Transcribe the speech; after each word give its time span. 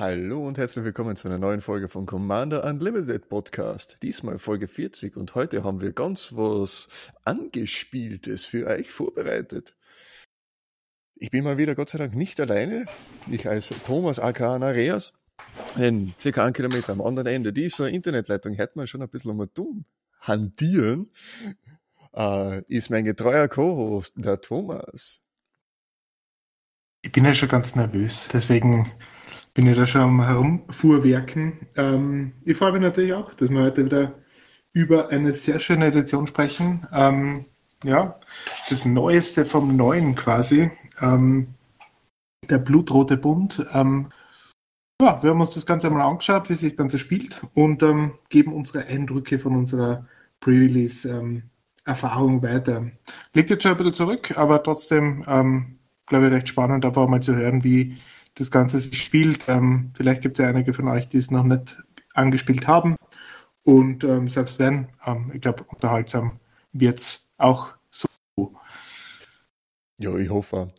Hallo 0.00 0.46
und 0.46 0.56
herzlich 0.56 0.82
willkommen 0.82 1.14
zu 1.16 1.28
einer 1.28 1.36
neuen 1.36 1.60
Folge 1.60 1.90
von 1.90 2.06
Commander 2.06 2.64
Unlimited 2.64 3.28
Podcast. 3.28 3.98
Diesmal 4.02 4.38
Folge 4.38 4.66
40 4.66 5.14
und 5.14 5.34
heute 5.34 5.62
haben 5.62 5.82
wir 5.82 5.92
ganz 5.92 6.32
was 6.34 6.88
Angespieltes 7.24 8.46
für 8.46 8.66
euch 8.66 8.90
vorbereitet. 8.90 9.76
Ich 11.16 11.30
bin 11.30 11.44
mal 11.44 11.58
wieder 11.58 11.74
Gott 11.74 11.90
sei 11.90 11.98
Dank 11.98 12.14
nicht 12.14 12.40
alleine. 12.40 12.86
Ich 13.30 13.46
als 13.46 13.74
Thomas 13.84 14.18
aka 14.18 14.58
Nareas, 14.58 15.12
denn 15.76 16.14
circa 16.18 16.44
einen 16.44 16.52
Kilometer 16.52 16.92
am 16.92 17.00
anderen 17.00 17.28
Ende 17.28 17.52
dieser 17.52 17.88
Internetleitung 17.88 18.54
hätte 18.54 18.78
man 18.78 18.86
schon 18.86 19.02
ein 19.02 19.08
bisschen 19.08 19.30
um 19.30 19.48
dumm 19.54 19.84
handieren, 20.20 21.10
äh, 22.14 22.62
ist 22.68 22.90
mein 22.90 23.04
getreuer 23.04 23.48
Co-Host, 23.48 24.14
der 24.16 24.40
Thomas. 24.40 25.22
Ich 27.02 27.12
bin 27.12 27.24
ja 27.24 27.32
schon 27.32 27.48
ganz 27.48 27.74
nervös, 27.76 28.28
deswegen 28.32 28.92
bin 29.54 29.66
ich 29.66 29.76
da 29.76 29.86
schon 29.86 30.02
am 30.02 30.22
Herumfuhrwerken. 30.22 31.66
Ähm, 31.76 32.32
ich 32.44 32.56
freue 32.56 32.72
mich 32.72 32.82
natürlich 32.82 33.14
auch, 33.14 33.32
dass 33.34 33.48
wir 33.48 33.62
heute 33.62 33.86
wieder 33.86 34.14
über 34.72 35.08
eine 35.08 35.32
sehr 35.32 35.60
schöne 35.60 35.86
Edition 35.86 36.26
sprechen. 36.26 36.86
Ähm, 36.92 37.46
ja, 37.82 38.20
das 38.68 38.84
Neueste 38.84 39.46
vom 39.46 39.76
Neuen 39.76 40.14
quasi. 40.14 40.70
Ähm, 41.00 41.54
der 42.48 42.58
Blutrote 42.58 43.16
Bund. 43.16 43.64
Ähm, 43.72 44.12
ja, 45.00 45.22
wir 45.22 45.30
haben 45.30 45.40
uns 45.40 45.54
das 45.54 45.66
Ganze 45.66 45.86
einmal 45.88 46.02
angeschaut, 46.02 46.48
wie 46.50 46.54
sich 46.54 46.72
das 46.72 46.76
Ganze 46.78 46.98
spielt 46.98 47.42
und 47.54 47.82
ähm, 47.82 48.12
geben 48.28 48.52
unsere 48.52 48.86
Eindrücke 48.86 49.38
von 49.38 49.56
unserer 49.56 50.06
Pre-Release 50.40 51.08
ähm, 51.08 51.44
weiter. 51.86 52.90
Liegt 53.34 53.50
jetzt 53.50 53.62
schon 53.62 53.72
ein 53.72 53.78
bisschen 53.78 53.94
zurück, 53.94 54.36
aber 54.36 54.62
trotzdem, 54.62 55.24
glaube 56.06 56.26
ich, 56.26 56.32
recht 56.32 56.48
spannend, 56.48 56.84
einfach 56.84 57.08
mal 57.08 57.20
zu 57.20 57.34
hören, 57.34 57.64
wie 57.64 57.96
das 58.34 58.50
Ganze 58.50 58.78
sich 58.78 59.02
spielt. 59.02 59.48
Ähm, 59.48 59.92
vielleicht 59.94 60.22
gibt 60.22 60.38
es 60.38 60.44
ja 60.44 60.48
einige 60.48 60.72
von 60.72 60.88
euch, 60.88 61.08
die 61.08 61.18
es 61.18 61.30
noch 61.30 61.44
nicht 61.44 61.82
angespielt 62.14 62.66
haben. 62.66 62.96
Und 63.62 64.04
ähm, 64.04 64.28
selbst 64.28 64.58
wenn, 64.58 64.88
ähm, 65.04 65.30
ich 65.34 65.40
glaube, 65.40 65.64
unterhaltsam 65.64 66.40
wird 66.72 67.00
es 67.00 67.30
auch 67.38 67.74
so. 67.90 68.08
Ja, 69.98 70.14
ich 70.16 70.30
hoffe. 70.30 70.72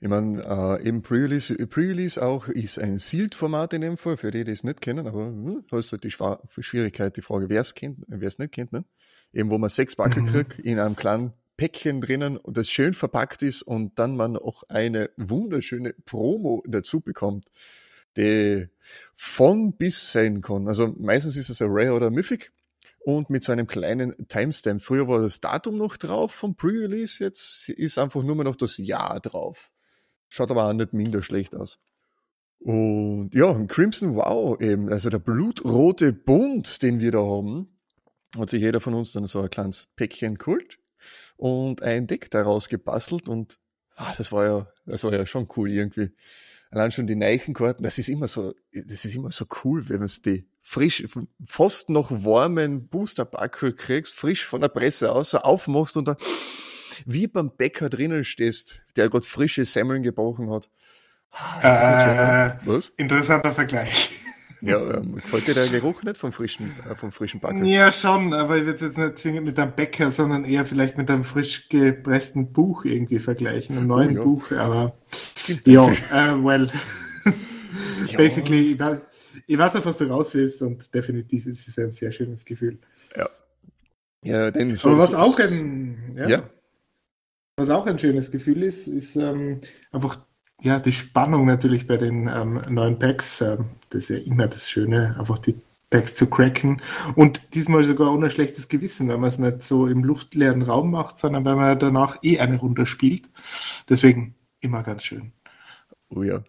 Ich 0.00 0.08
meine, 0.08 0.42
äh, 0.44 0.86
eben 0.86 1.02
Pre-Release 1.02 1.54
Pre 1.66 2.22
auch 2.22 2.46
ist 2.46 2.78
ein 2.78 2.98
Sealed-Format 2.98 3.72
in 3.72 3.80
dem 3.80 3.96
Fall, 3.96 4.16
für 4.16 4.30
die, 4.30 4.44
die 4.44 4.52
es 4.52 4.62
nicht 4.62 4.80
kennen, 4.80 5.08
aber 5.08 5.26
hm, 5.26 5.64
da 5.68 5.78
ist 5.78 5.90
halt 5.90 6.04
die 6.04 6.10
Schwa 6.12 6.40
Schwierigkeit, 6.56 7.16
die 7.16 7.22
Frage, 7.22 7.48
wer 7.48 7.62
es 7.62 7.74
kennt, 7.74 7.98
wer 8.06 8.28
es 8.28 8.38
nicht 8.38 8.52
kennt, 8.52 8.72
ne? 8.72 8.84
Eben, 9.32 9.50
wo 9.50 9.58
man 9.58 9.70
sechs 9.70 9.96
Backel 9.96 10.22
mhm. 10.22 10.26
kriegt 10.28 10.58
in 10.60 10.78
einem 10.78 10.94
kleinen 10.94 11.32
Päckchen 11.56 12.00
drinnen, 12.00 12.38
das 12.44 12.70
schön 12.70 12.94
verpackt 12.94 13.42
ist 13.42 13.62
und 13.62 13.98
dann 13.98 14.16
man 14.16 14.36
auch 14.36 14.62
eine 14.68 15.10
wunderschöne 15.16 15.94
Promo 16.06 16.62
dazu 16.68 17.00
bekommt, 17.00 17.46
die 18.16 18.68
von 19.16 19.76
bis 19.76 20.12
sein 20.12 20.40
kann. 20.40 20.68
Also 20.68 20.94
meistens 20.96 21.36
ist 21.36 21.50
es 21.50 21.60
ein 21.60 21.70
Rare 21.70 21.94
oder 21.94 22.10
Mythic 22.10 22.52
und 23.00 23.30
mit 23.30 23.42
so 23.42 23.50
einem 23.50 23.66
kleinen 23.66 24.28
Timestamp. 24.28 24.80
Früher 24.80 25.08
war 25.08 25.20
das 25.20 25.40
Datum 25.40 25.76
noch 25.76 25.96
drauf 25.96 26.32
vom 26.32 26.54
Pre-Release, 26.54 27.22
jetzt 27.22 27.68
ist 27.68 27.98
einfach 27.98 28.22
nur 28.22 28.36
noch 28.36 28.54
das 28.54 28.78
Jahr 28.78 29.18
drauf. 29.18 29.72
Schaut 30.28 30.50
aber 30.50 30.66
auch 30.66 30.72
nicht 30.72 30.92
minder 30.92 31.22
schlecht 31.22 31.54
aus. 31.54 31.78
Und 32.60 33.30
ja, 33.34 33.54
Crimson 33.66 34.16
Wow 34.16 34.60
eben, 34.60 34.88
also 34.90 35.10
der 35.10 35.20
blutrote 35.20 36.12
Bund, 36.12 36.82
den 36.82 37.00
wir 37.00 37.12
da 37.12 37.20
haben, 37.20 37.78
hat 38.36 38.50
sich 38.50 38.60
jeder 38.60 38.80
von 38.80 38.94
uns 38.94 39.12
dann 39.12 39.26
so 39.26 39.40
ein 39.40 39.50
kleines 39.50 39.88
Päckchen 39.96 40.36
geholt 40.36 40.78
und 41.36 41.82
ein 41.82 42.06
Deck 42.06 42.30
daraus 42.30 42.68
gebastelt 42.68 43.28
und 43.28 43.58
ah, 43.94 44.12
das 44.16 44.32
war 44.32 44.44
ja, 44.44 44.66
das 44.86 45.04
war 45.04 45.12
ja 45.12 45.26
schon 45.26 45.48
cool 45.56 45.70
irgendwie. 45.70 46.10
Allein 46.70 46.92
schon 46.92 47.06
die 47.06 47.16
Neichenkarten, 47.16 47.82
das 47.82 47.96
ist 47.96 48.08
immer 48.08 48.28
so, 48.28 48.54
das 48.72 49.04
ist 49.04 49.14
immer 49.14 49.30
so 49.30 49.46
cool, 49.64 49.88
wenn 49.88 50.00
man 50.00 50.10
die 50.24 50.46
frisch, 50.60 51.06
fast 51.46 51.88
noch 51.88 52.10
warmen 52.10 52.88
Booster-Backel 52.88 53.74
kriegst, 53.74 54.14
frisch 54.14 54.44
von 54.44 54.60
der 54.60 54.68
Presse 54.68 55.12
aus, 55.12 55.34
aufmachst 55.34 55.96
und 55.96 56.08
dann 56.08 56.16
wie 57.06 57.26
beim 57.26 57.50
Bäcker 57.56 57.88
drinnen 57.88 58.24
stehst, 58.24 58.80
der 58.96 59.08
gerade 59.08 59.26
frische 59.26 59.64
Semmeln 59.64 60.02
gebrochen 60.02 60.50
hat. 60.50 60.68
Ah, 61.30 62.48
äh, 62.48 62.56
Was? 62.64 62.92
Interessanter 62.96 63.52
Vergleich. 63.52 64.10
Ja, 64.60 64.96
ähm, 64.96 65.14
gefällt 65.14 65.46
dir 65.46 65.54
der 65.54 65.68
Geruch 65.68 66.02
nicht 66.02 66.18
vom 66.18 66.32
frischen, 66.32 66.72
äh, 66.90 66.96
vom 66.96 67.12
frischen 67.12 67.38
Backen? 67.38 67.64
Ja, 67.64 67.92
schon, 67.92 68.34
aber 68.34 68.56
ich 68.56 68.66
würde 68.66 68.86
jetzt 68.86 68.98
nicht 68.98 69.18
zwingend 69.18 69.46
mit 69.46 69.58
einem 69.58 69.72
Bäcker, 69.72 70.10
sondern 70.10 70.44
eher 70.44 70.66
vielleicht 70.66 70.98
mit 70.98 71.08
einem 71.10 71.22
frisch 71.22 71.68
gepressten 71.68 72.52
Buch 72.52 72.84
irgendwie 72.84 73.20
vergleichen, 73.20 73.76
einem 73.76 73.86
neuen 73.86 74.10
oh, 74.10 74.18
ja. 74.18 74.24
Buch, 74.24 74.52
aber 74.52 74.98
ja, 75.64 75.88
äh, 75.88 76.44
well. 76.44 76.68
Basically, 78.16 78.72
ich 78.72 78.80
weiß, 78.80 79.00
ich 79.46 79.58
weiß 79.58 79.76
auf 79.76 79.86
was 79.86 79.98
du 79.98 80.06
raus 80.06 80.34
willst 80.34 80.62
und 80.62 80.92
definitiv 80.92 81.46
ist 81.46 81.68
es 81.68 81.78
ein 81.78 81.92
sehr 81.92 82.10
schönes 82.10 82.44
Gefühl. 82.44 82.78
Ja. 83.16 83.28
Ja, 84.24 84.50
denn 84.50 84.74
so, 84.74 84.88
aber 84.88 84.98
was 84.98 85.12
so, 85.12 85.18
auch 85.18 85.38
ein, 85.38 86.16
ja, 86.16 86.28
ja, 86.28 86.42
Was 87.58 87.70
auch 87.70 87.86
ein 87.86 87.98
schönes 87.98 88.30
Gefühl 88.30 88.62
ist, 88.62 88.86
ist 88.86 89.16
ähm, 89.16 89.60
einfach 89.90 90.20
ja, 90.62 90.78
die 90.78 90.92
Spannung 90.92 91.44
natürlich 91.44 91.88
bei 91.88 91.96
den 91.96 92.28
ähm, 92.28 92.62
neuen 92.68 93.00
Packs, 93.00 93.40
ähm, 93.40 93.70
das 93.90 94.02
ist 94.02 94.10
ja 94.10 94.16
immer 94.18 94.46
das 94.46 94.70
Schöne, 94.70 95.16
einfach 95.18 95.40
die 95.40 95.56
Packs 95.90 96.14
zu 96.14 96.30
cracken. 96.30 96.80
Und 97.16 97.40
diesmal 97.54 97.82
sogar 97.82 98.12
ohne 98.12 98.30
schlechtes 98.30 98.68
Gewissen, 98.68 99.08
weil 99.08 99.18
man 99.18 99.28
es 99.28 99.38
nicht 99.38 99.64
so 99.64 99.88
im 99.88 100.04
luftleeren 100.04 100.62
Raum 100.62 100.92
macht, 100.92 101.18
sondern 101.18 101.44
weil 101.44 101.56
man 101.56 101.76
danach 101.80 102.22
eh 102.22 102.38
eine 102.38 102.58
Runde 102.58 102.86
spielt. 102.86 103.28
Deswegen 103.88 104.36
immer 104.60 104.84
ganz 104.84 105.02
schön. 105.02 105.32
Oh 106.10 106.22
ja. 106.22 106.44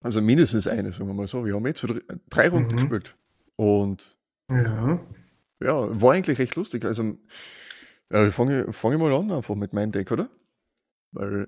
Also 0.00 0.20
mindestens 0.20 0.68
eine, 0.68 0.92
sagen 0.92 1.10
wir 1.10 1.14
mal 1.14 1.26
so. 1.26 1.44
Wir 1.44 1.54
haben 1.56 1.66
jetzt 1.66 1.80
so 1.80 1.88
drei 2.30 2.48
Runden 2.48 2.76
mhm. 2.76 2.78
gespielt. 2.78 3.16
Und 3.56 4.16
ja. 4.48 5.00
ja, 5.60 6.00
war 6.00 6.12
eigentlich 6.12 6.38
recht 6.38 6.54
lustig. 6.54 6.84
Also 6.84 7.18
ja, 8.12 8.30
fange, 8.30 8.72
fange 8.72 8.98
mal 8.98 9.12
an 9.12 9.30
einfach 9.30 9.54
mit 9.54 9.72
meinem 9.72 9.92
Deck, 9.92 10.10
oder? 10.10 10.28
Weil 11.12 11.46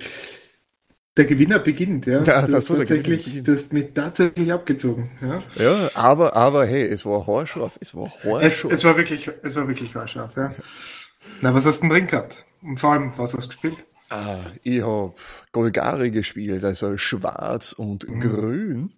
der 1.17 1.25
Gewinner 1.25 1.59
beginnt, 1.59 2.07
ja. 2.07 2.23
ja 2.23 2.43
du, 2.47 2.53
hast 2.55 2.69
tatsächlich, 2.69 3.43
du 3.43 3.53
hast 3.53 3.73
mich 3.73 3.93
tatsächlich 3.95 4.53
abgezogen. 4.53 5.11
Ja, 5.21 5.39
ja 5.57 5.91
aber, 5.95 6.37
aber 6.37 6.65
hey, 6.67 6.85
es 6.85 7.05
war 7.05 7.27
haarscharf. 7.27 7.79
Es 7.81 7.95
war 7.95 8.11
haarscharf. 8.25 8.73
Es, 8.73 8.79
es 8.79 8.85
war 8.85 8.97
wirklich, 8.97 9.31
es 9.43 9.57
war 9.57 9.67
wirklich 9.67 9.95
haarscharf, 9.95 10.37
ja. 10.37 10.55
Na, 11.41 11.53
was 11.53 11.65
hast 11.65 11.79
du 11.79 11.81
denn 11.83 11.91
drin 11.91 12.07
gehabt? 12.07 12.45
Und 12.63 12.79
vor 12.79 12.93
allem, 12.93 13.13
was 13.17 13.35
hast 13.35 13.45
du 13.45 13.49
gespielt? 13.49 13.85
Ah, 14.09 14.39
ich 14.63 14.83
hab 14.83 15.15
Golgari 15.53 16.11
gespielt, 16.11 16.65
also 16.65 16.97
schwarz 16.97 17.73
und 17.73 18.09
mhm. 18.09 18.21
grün. 18.21 18.93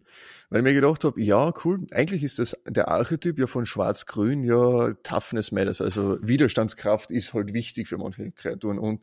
Weil 0.52 0.58
ich 0.58 0.64
mir 0.64 0.74
gedacht 0.74 1.02
habe, 1.04 1.18
ja, 1.22 1.50
cool, 1.64 1.86
eigentlich 1.92 2.22
ist 2.22 2.38
das 2.38 2.54
der 2.68 2.88
Archetyp 2.88 3.38
ja 3.38 3.46
von 3.46 3.64
Schwarz-Grün 3.64 4.44
ja 4.44 4.92
Toughness 5.02 5.50
Matters, 5.50 5.80
also 5.80 6.18
Widerstandskraft 6.20 7.10
ist 7.10 7.32
halt 7.32 7.54
wichtig 7.54 7.88
für 7.88 7.96
manche 7.96 8.32
Kreaturen. 8.32 8.78
Und 8.78 9.00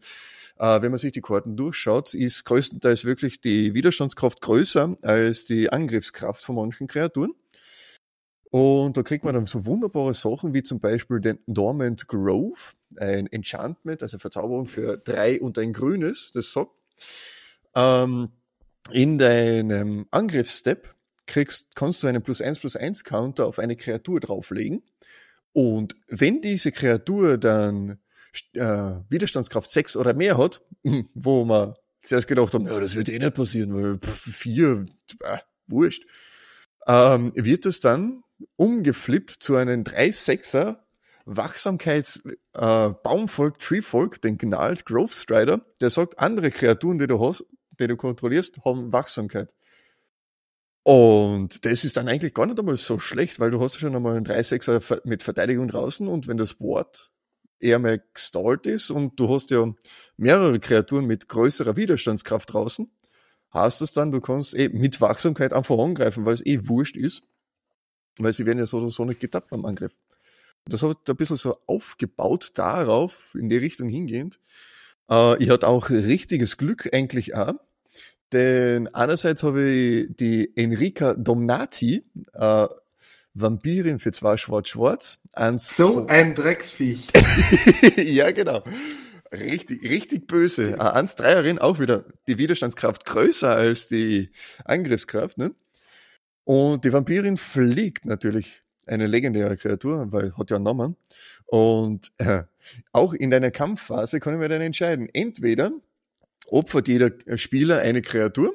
äh, 0.59 0.79
wenn 0.79 0.91
man 0.91 0.99
sich 0.99 1.11
die 1.11 1.21
Karten 1.21 1.57
durchschaut, 1.57 2.13
ist 2.13 2.45
größtenteils 2.45 3.03
wirklich 3.03 3.41
die 3.41 3.73
Widerstandskraft 3.73 4.41
größer 4.41 4.95
als 5.01 5.45
die 5.45 5.71
Angriffskraft 5.71 6.43
von 6.43 6.53
manchen 6.53 6.85
Kreaturen. 6.85 7.33
Und 8.51 8.95
da 8.95 9.01
kriegt 9.01 9.23
man 9.25 9.33
dann 9.33 9.47
so 9.47 9.65
wunderbare 9.65 10.13
Sachen 10.13 10.53
wie 10.53 10.61
zum 10.61 10.79
Beispiel 10.79 11.19
den 11.19 11.39
Dormant 11.47 12.07
Grove, 12.07 12.73
ein 12.97 13.25
Enchantment, 13.25 14.03
also 14.03 14.19
Verzauberung 14.19 14.67
für 14.67 14.97
drei 14.97 15.41
und 15.41 15.57
ein 15.57 15.73
grünes, 15.73 16.31
das 16.31 16.51
sagt, 16.53 16.69
ähm, 17.73 18.29
in 18.91 19.17
deinem 19.17 20.05
Angriffsstep 20.11 20.93
kriegst, 21.29 21.75
kannst 21.75 22.03
du 22.03 22.07
einen 22.07 22.21
plus 22.21 22.41
eins 22.41 22.59
plus 22.59 22.75
eins 22.75 23.03
Counter 23.03 23.45
auf 23.45 23.59
eine 23.59 23.75
Kreatur 23.75 24.19
drauflegen. 24.19 24.83
Und 25.53 25.95
wenn 26.07 26.41
diese 26.41 26.71
Kreatur 26.71 27.37
dann 27.37 27.99
äh, 28.53 28.95
Widerstandskraft 29.09 29.71
6 29.71 29.95
oder 29.95 30.13
mehr 30.13 30.37
hat, 30.37 30.61
wo 31.13 31.45
man 31.45 31.75
zuerst 32.03 32.27
gedacht 32.27 32.53
haben, 32.53 32.67
ja, 32.67 32.79
das 32.79 32.95
wird 32.95 33.09
eh 33.09 33.19
nicht 33.19 33.35
passieren, 33.35 33.73
weil 33.73 33.99
vier, 34.01 34.85
äh, 35.23 35.37
wurscht, 35.67 36.03
ähm, 36.87 37.31
wird 37.35 37.65
es 37.65 37.79
dann 37.79 38.23
umgeflippt 38.55 39.31
zu 39.31 39.55
einem 39.55 39.83
3-6er 39.83 40.77
Wachsamkeits 41.25 42.23
äh, 42.53 42.91
Treevolk, 43.59 44.21
den 44.21 44.37
Gnarled 44.37 44.85
Growth 44.85 45.11
Strider, 45.11 45.61
der 45.79 45.91
sagt, 45.91 46.19
andere 46.19 46.49
Kreaturen, 46.49 46.97
die 46.97 47.07
du 47.07 47.19
hast, 47.19 47.45
die 47.79 47.87
du 47.87 47.95
kontrollierst, 47.95 48.63
haben 48.65 48.91
Wachsamkeit. 48.91 49.49
Und 50.89 51.65
das 51.65 51.83
ist 51.83 51.97
dann 51.97 52.07
eigentlich 52.07 52.33
gar 52.33 52.47
nicht 52.47 52.57
einmal 52.57 52.75
so 52.77 52.97
schlecht, 52.97 53.39
weil 53.39 53.51
du 53.51 53.61
hast 53.61 53.79
schon 53.79 53.95
einmal 53.95 54.17
einen 54.17 54.25
3-6er 54.25 55.01
mit 55.03 55.21
Verteidigung 55.21 55.67
draußen 55.67 56.07
und 56.07 56.27
wenn 56.27 56.37
das 56.37 56.55
Board 56.55 57.11
eher 57.59 57.77
mehr 57.77 57.99
gestallt 57.99 58.65
ist 58.65 58.89
und 58.89 59.19
du 59.19 59.29
hast 59.29 59.51
ja 59.51 59.71
mehrere 60.17 60.59
Kreaturen 60.59 61.05
mit 61.05 61.29
größerer 61.29 61.75
Widerstandskraft 61.75 62.51
draußen, 62.51 62.91
hast 63.51 63.81
das 63.81 63.91
dann, 63.91 64.11
du 64.11 64.19
kannst 64.19 64.55
eh 64.55 64.69
mit 64.69 64.99
Wachsamkeit 64.99 65.53
einfach 65.53 65.77
angreifen, 65.77 66.25
weil 66.25 66.33
es 66.33 66.43
eh 66.43 66.67
wurscht 66.67 66.97
ist, 66.97 67.21
weil 68.17 68.33
sie 68.33 68.47
werden 68.47 68.57
ja 68.57 68.65
so 68.65 68.79
oder 68.79 68.89
so 68.89 69.05
nicht 69.05 69.19
getappt 69.19 69.51
beim 69.51 69.65
Angriff. 69.65 69.95
Das 70.65 70.81
hat 70.81 71.07
ein 71.07 71.15
bisschen 71.15 71.37
so 71.37 71.55
aufgebaut 71.67 72.53
darauf, 72.55 73.35
in 73.35 73.47
die 73.49 73.57
Richtung 73.57 73.89
hingehend. 73.89 74.39
Äh, 75.07 75.37
ich 75.43 75.51
hatte 75.51 75.67
auch 75.67 75.91
richtiges 75.91 76.57
Glück 76.57 76.91
eigentlich 76.91 77.35
auch. 77.35 77.53
Denn 78.31 78.87
einerseits 78.93 79.43
habe 79.43 79.69
ich 79.69 80.15
die 80.17 80.51
Enrica 80.55 81.15
Domnati, 81.15 82.03
äh, 82.33 82.67
Vampirin 83.33 83.99
für 83.99 84.11
zwei 84.11 84.37
Schwarz-Schwarz. 84.37 85.19
So 85.57 86.07
ein 86.07 86.35
Drecksviech. 86.35 87.07
ja, 87.97 88.31
genau. 88.31 88.63
Richtig, 89.31 89.83
richtig 89.83 90.27
böse. 90.27 90.79
Eine 90.79 91.07
1-3erin, 91.07 91.59
auch 91.59 91.79
wieder 91.79 92.05
die 92.27 92.37
Widerstandskraft 92.37 93.05
größer 93.05 93.51
als 93.51 93.87
die 93.87 94.31
Angriffskraft. 94.65 95.37
Ne? 95.37 95.53
Und 96.43 96.83
die 96.83 96.91
Vampirin 96.91 97.37
fliegt 97.37 98.05
natürlich 98.05 98.63
eine 98.87 99.05
legendäre 99.05 99.55
Kreatur, 99.55 100.11
weil 100.11 100.35
hat 100.35 100.49
ja 100.49 100.55
einen 100.55 100.65
Namen. 100.65 100.95
Und 101.45 102.11
äh, 102.17 102.43
auch 102.91 103.13
in 103.13 103.29
deiner 103.29 103.51
Kampfphase 103.51 104.19
kann 104.19 104.33
ich 104.33 104.39
mir 104.39 104.49
dann 104.49 104.61
entscheiden. 104.61 105.07
Entweder 105.13 105.71
opfert 106.51 106.87
jeder 106.87 107.11
Spieler 107.37 107.79
eine 107.79 108.01
Kreatur, 108.01 108.53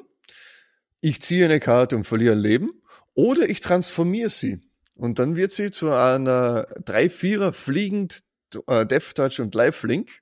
ich 1.01 1.21
ziehe 1.21 1.45
eine 1.45 1.59
Karte 1.59 1.95
und 1.95 2.03
verliere 2.03 2.33
ein 2.33 2.39
Leben, 2.39 2.81
oder 3.13 3.49
ich 3.49 3.59
transformiere 3.61 4.29
sie. 4.29 4.61
Und 4.95 5.19
dann 5.19 5.35
wird 5.35 5.51
sie 5.51 5.71
zu 5.71 5.91
einer 5.91 6.67
3-4er 6.83 7.51
fliegend 7.51 8.23
äh, 8.67 8.85
Death 8.85 9.15
Touch 9.15 9.39
und 9.39 9.53
Lifelink, 9.53 10.21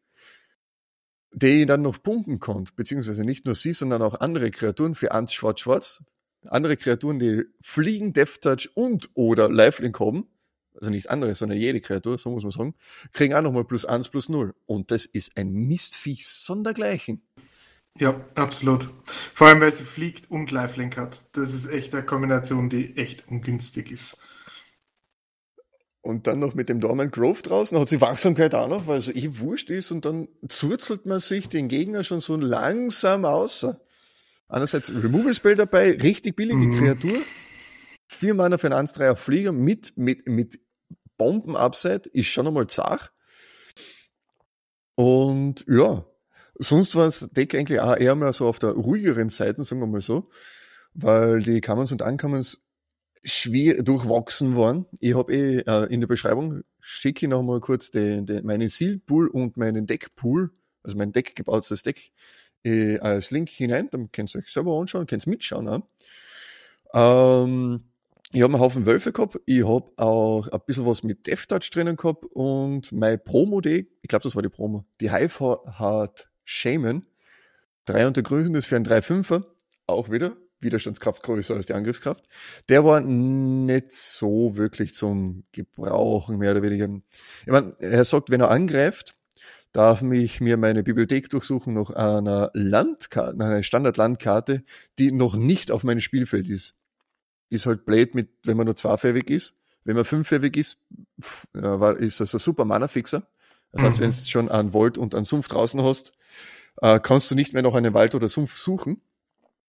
die 1.31 1.65
dann 1.65 1.81
noch 1.81 2.01
pumpen 2.01 2.39
kann, 2.39 2.67
beziehungsweise 2.75 3.23
nicht 3.23 3.45
nur 3.45 3.55
sie, 3.55 3.73
sondern 3.73 4.01
auch 4.01 4.19
andere 4.19 4.51
Kreaturen 4.51 4.95
für 4.95 5.11
Ant 5.11 5.31
Schwarz-Schwarz, 5.31 6.03
andere 6.45 6.77
Kreaturen, 6.77 7.19
die 7.19 7.43
fliegen, 7.61 8.13
Death 8.13 8.41
Touch 8.41 8.69
und 8.75 9.09
oder 9.13 9.49
Lifelink 9.49 9.99
haben, 9.99 10.27
also 10.79 10.89
nicht 10.89 11.09
andere, 11.09 11.35
sondern 11.35 11.57
jede 11.57 11.81
Kreatur, 11.81 12.17
so 12.17 12.29
muss 12.31 12.43
man 12.43 12.51
sagen, 12.51 12.75
kriegen 13.11 13.33
auch 13.33 13.41
nochmal 13.41 13.65
plus 13.65 13.85
eins 13.85 14.09
plus 14.09 14.29
null. 14.29 14.53
Und 14.65 14.91
das 14.91 15.05
ist 15.05 15.37
ein 15.37 15.51
Mistviech 15.51 16.27
sondergleichen. 16.27 17.21
Ja, 17.99 18.19
absolut. 18.35 18.89
Vor 19.05 19.47
allem, 19.47 19.61
weil 19.61 19.71
sie 19.71 19.83
fliegt 19.83 20.31
und 20.31 20.49
Lifelink 20.51 20.97
hat. 20.97 21.21
Das 21.33 21.53
ist 21.53 21.67
echt 21.67 21.93
eine 21.93 22.05
Kombination, 22.05 22.69
die 22.69 22.97
echt 22.97 23.27
ungünstig 23.27 23.91
ist. 23.91 24.17
Und 26.01 26.27
dann 26.27 26.39
noch 26.39 26.53
mit 26.53 26.67
dem 26.67 26.81
Dormant 26.81 27.13
Grove 27.13 27.41
draußen 27.41 27.79
hat 27.79 27.87
sie 27.87 28.01
Wachsamkeit 28.01 28.55
auch 28.55 28.67
noch, 28.67 28.87
weil 28.87 28.97
es 28.97 29.07
eh 29.07 29.39
wurscht 29.39 29.69
ist 29.69 29.91
und 29.91 30.03
dann 30.03 30.27
zurzelt 30.49 31.05
man 31.05 31.21
sich 31.21 31.47
den 31.47 31.69
Gegner 31.69 32.03
schon 32.03 32.19
so 32.19 32.35
langsam 32.35 33.23
aus. 33.23 33.65
Einerseits 34.49 34.89
Removal 34.89 35.33
Spell 35.33 35.55
dabei, 35.55 35.91
richtig 35.91 36.35
billige 36.35 36.57
mhm. 36.57 36.77
Kreatur. 36.77 37.21
Vier 38.07 38.33
Mana 38.33 38.57
für 38.57 38.67
einen 38.67 38.85
1-3er 38.85 39.15
Flieger 39.15 39.53
mit, 39.53 39.93
mit, 39.95 40.27
mit 40.27 40.59
Bomben-Upside 41.17 42.09
ist 42.11 42.27
schon 42.27 42.47
einmal 42.47 42.67
zach. 42.67 43.11
Und 44.95 45.65
ja, 45.69 46.05
sonst 46.63 46.95
war 46.95 47.05
das 47.05 47.27
Deck 47.31 47.55
eigentlich 47.55 47.79
auch 47.79 47.95
eher 47.95 48.15
mehr 48.15 48.33
so 48.33 48.47
auf 48.47 48.59
der 48.59 48.71
ruhigeren 48.71 49.29
Seite, 49.29 49.63
sagen 49.63 49.81
wir 49.81 49.87
mal 49.87 50.01
so, 50.01 50.29
weil 50.93 51.41
die 51.41 51.61
Commons 51.61 51.91
und 51.91 52.01
Uncommons 52.01 52.61
schwer 53.23 53.83
durchwachsen 53.83 54.55
waren. 54.57 54.85
Ich 54.99 55.15
habe 55.15 55.33
eh 55.33 55.59
äh, 55.59 55.85
in 55.93 56.01
der 56.01 56.07
Beschreibung 56.07 56.63
schicke 56.79 57.25
ich 57.25 57.29
noch 57.29 57.43
mal 57.43 57.59
kurz 57.59 57.91
den, 57.91 58.25
den, 58.25 58.45
meinen 58.45 58.69
Seal-Pool 58.69 59.27
und 59.27 59.55
meinen 59.55 59.87
Deck-Pool, 59.87 60.51
also 60.83 60.97
mein 60.97 61.13
Deck 61.13 61.35
gebautes 61.35 61.83
Deck, 61.83 62.11
äh, 62.65 62.99
als 62.99 63.31
Link 63.31 63.49
hinein. 63.49 63.89
Dann 63.91 64.11
könnt 64.11 64.35
ihr 64.35 64.39
euch 64.39 64.51
selber 64.51 64.77
anschauen, 64.77 65.07
könnt 65.07 65.25
ihr 65.25 65.29
mitschauen. 65.29 65.69
Auch. 65.69 67.43
Ähm, 67.45 67.85
ich 68.33 68.41
habe 68.41 68.53
einen 68.53 68.61
Haufen 68.61 68.85
Wölfe 68.85 69.13
gehabt. 69.13 69.39
Ich 69.45 69.65
habe 69.65 69.91
auch 69.95 70.47
ein 70.47 70.59
bisschen 70.65 70.85
was 70.85 71.03
mit 71.03 71.25
Death 71.27 71.47
Touch 71.47 71.69
drinnen 71.71 71.95
gehabt 71.95 72.25
und 72.25 72.91
mein 72.91 73.23
Promo-Deck, 73.23 73.89
ich 74.01 74.07
glaube, 74.09 74.23
das 74.23 74.35
war 74.35 74.41
die 74.41 74.49
Promo, 74.49 74.85
die 74.99 75.11
Hive 75.11 75.61
hat 75.77 76.29
Shaman. 76.45 77.05
Drei 77.85 78.07
unter 78.07 78.21
Grün 78.21 78.55
ist 78.55 78.67
für 78.67 78.75
einen 78.75 78.85
3-5er. 78.85 79.43
Auch 79.87 80.09
wieder 80.09 80.37
Widerstandskraft 80.61 81.23
größer 81.23 81.55
als 81.55 81.65
die 81.65 81.73
Angriffskraft. 81.73 82.25
Der 82.69 82.85
war 82.85 83.01
nicht 83.01 83.91
so 83.91 84.55
wirklich 84.55 84.95
zum 84.95 85.43
Gebrauchen, 85.51 86.37
mehr 86.37 86.51
oder 86.51 86.61
weniger. 86.61 86.87
Ich 87.41 87.51
meine, 87.51 87.75
er 87.79 88.05
sagt, 88.05 88.29
wenn 88.29 88.39
er 88.39 88.49
angreift, 88.49 89.15
darf 89.73 90.01
ich 90.01 90.39
mir 90.39 90.55
meine 90.55 90.83
Bibliothek 90.83 91.29
durchsuchen 91.29 91.73
nach 91.73 91.89
einer 91.89 92.51
Landkarte, 92.53 93.35
nach 93.37 93.47
einer 93.47 93.63
Standardlandkarte, 93.63 94.63
die 94.99 95.11
noch 95.11 95.35
nicht 95.35 95.71
auf 95.71 95.83
meinem 95.83 95.99
Spielfeld 95.99 96.47
ist. 96.47 96.75
Ist 97.49 97.65
halt 97.65 97.83
blöd 97.83 98.15
mit, 98.15 98.29
wenn 98.43 98.55
man 98.55 98.65
nur 98.65 98.75
zweifärbig 98.75 99.29
ist. 99.29 99.55
Wenn 99.83 99.97
man 99.97 100.05
fünffärbig 100.05 100.55
ist, 100.55 100.77
ist 101.97 102.19
das 102.21 102.33
ein 102.33 102.39
super 102.39 102.63
Mana-Fixer. 102.63 103.27
Das 103.73 103.83
heißt, 103.83 103.99
wenn 103.99 104.09
mhm. 104.09 104.13
du 104.13 104.29
schon 104.29 104.49
einen 104.49 104.73
Volt 104.73 104.97
und 104.97 105.15
einen 105.15 105.25
Sumpf 105.25 105.47
draußen 105.47 105.81
hast, 105.81 106.13
äh, 106.81 106.99
kannst 106.99 107.29
du 107.29 107.35
nicht 107.35 107.53
mehr 107.53 107.63
noch 107.63 107.75
einen 107.75 107.93
Wald 107.93 108.15
oder 108.15 108.27
Sumpf 108.27 108.57
suchen. 108.57 109.01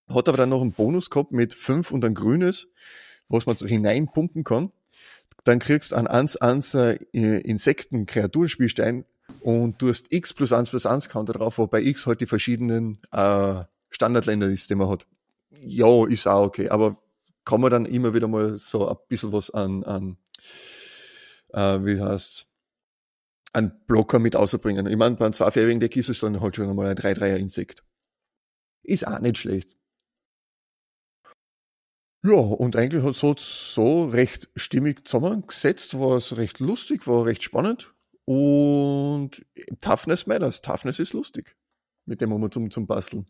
Hat 0.08 0.28
aber 0.28 0.36
dann 0.36 0.50
noch 0.50 0.60
einen 0.60 0.72
Bonus 0.72 1.10
gehabt 1.10 1.32
mit 1.32 1.54
fünf 1.54 1.90
und 1.90 2.04
ein 2.04 2.14
grünes, 2.14 2.68
was 3.28 3.46
man 3.46 3.56
hineinpumpen 3.56 4.44
kann. 4.44 4.70
Dann 5.44 5.58
kriegst 5.58 5.92
du 5.92 5.96
einen 5.96 6.08
1-1 6.08 6.98
äh, 7.14 7.40
Insekten-Kreaturenspielstein 7.40 9.04
und 9.40 9.80
du 9.80 9.88
hast 9.88 10.12
X 10.12 10.34
plus 10.34 10.52
1 10.52 10.70
plus 10.70 10.86
1 10.86 11.08
Counter 11.08 11.32
drauf, 11.34 11.58
wobei 11.58 11.82
X 11.82 12.06
halt 12.06 12.20
die 12.20 12.26
verschiedenen 12.26 12.98
äh, 13.12 13.64
Standardländer 13.90 14.48
ist, 14.48 14.68
die 14.70 14.74
man 14.74 14.88
hat. 14.88 15.06
Ja, 15.50 16.06
ist 16.06 16.26
auch 16.26 16.46
okay, 16.46 16.68
aber 16.68 16.96
kann 17.44 17.60
man 17.60 17.70
dann 17.70 17.86
immer 17.86 18.14
wieder 18.14 18.28
mal 18.28 18.58
so 18.58 18.88
ein 18.88 18.96
bisschen 19.08 19.32
was 19.32 19.50
an, 19.50 19.84
an 19.84 20.16
äh, 21.52 21.84
wie 21.84 22.00
heißt's, 22.00 22.46
an 23.54 23.72
Blocker 23.86 24.18
mit 24.18 24.36
außerbringen. 24.36 24.86
Ich 24.86 24.96
meine, 24.96 25.16
beim 25.16 25.32
zweifärbigen 25.32 25.80
Deck 25.80 25.96
ist 25.96 26.08
es 26.08 26.20
dann 26.20 26.40
halt 26.40 26.56
schon 26.56 26.68
einmal 26.68 26.86
ein 26.86 26.96
3-3er 26.96 27.36
Insekt. 27.36 27.84
Ist 28.82 29.06
auch 29.06 29.20
nicht 29.20 29.38
schlecht. 29.38 29.78
Ja, 32.22 32.32
und 32.32 32.74
eigentlich 32.74 33.04
hat 33.04 33.38
es 33.38 33.74
so 33.74 34.04
recht 34.04 34.48
stimmig 34.56 35.06
zusammengesetzt, 35.06 35.98
war 35.98 36.16
es 36.16 36.36
recht 36.36 36.58
lustig, 36.58 37.06
war 37.06 37.26
recht 37.26 37.42
spannend. 37.42 37.94
Und 38.24 39.44
Toughness 39.82 40.26
matters. 40.26 40.62
Toughness 40.62 40.98
ist 40.98 41.12
lustig. 41.12 41.56
Mit 42.06 42.20
dem 42.20 42.30
Moment 42.30 42.54
zum, 42.54 42.70
zum 42.70 42.86
Basteln. 42.86 43.26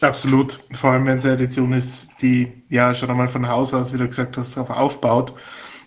Absolut. 0.00 0.58
Vor 0.72 0.90
allem, 0.90 1.06
wenn 1.06 1.18
es 1.18 1.24
eine 1.24 1.34
Edition 1.34 1.72
ist, 1.72 2.08
die 2.20 2.64
ja 2.68 2.92
schon 2.94 3.10
einmal 3.10 3.28
von 3.28 3.46
Haus 3.46 3.72
aus, 3.72 3.94
wie 3.94 3.98
du 3.98 4.08
gesagt 4.08 4.36
hast, 4.36 4.56
darauf 4.56 4.70
aufbaut. 4.70 5.34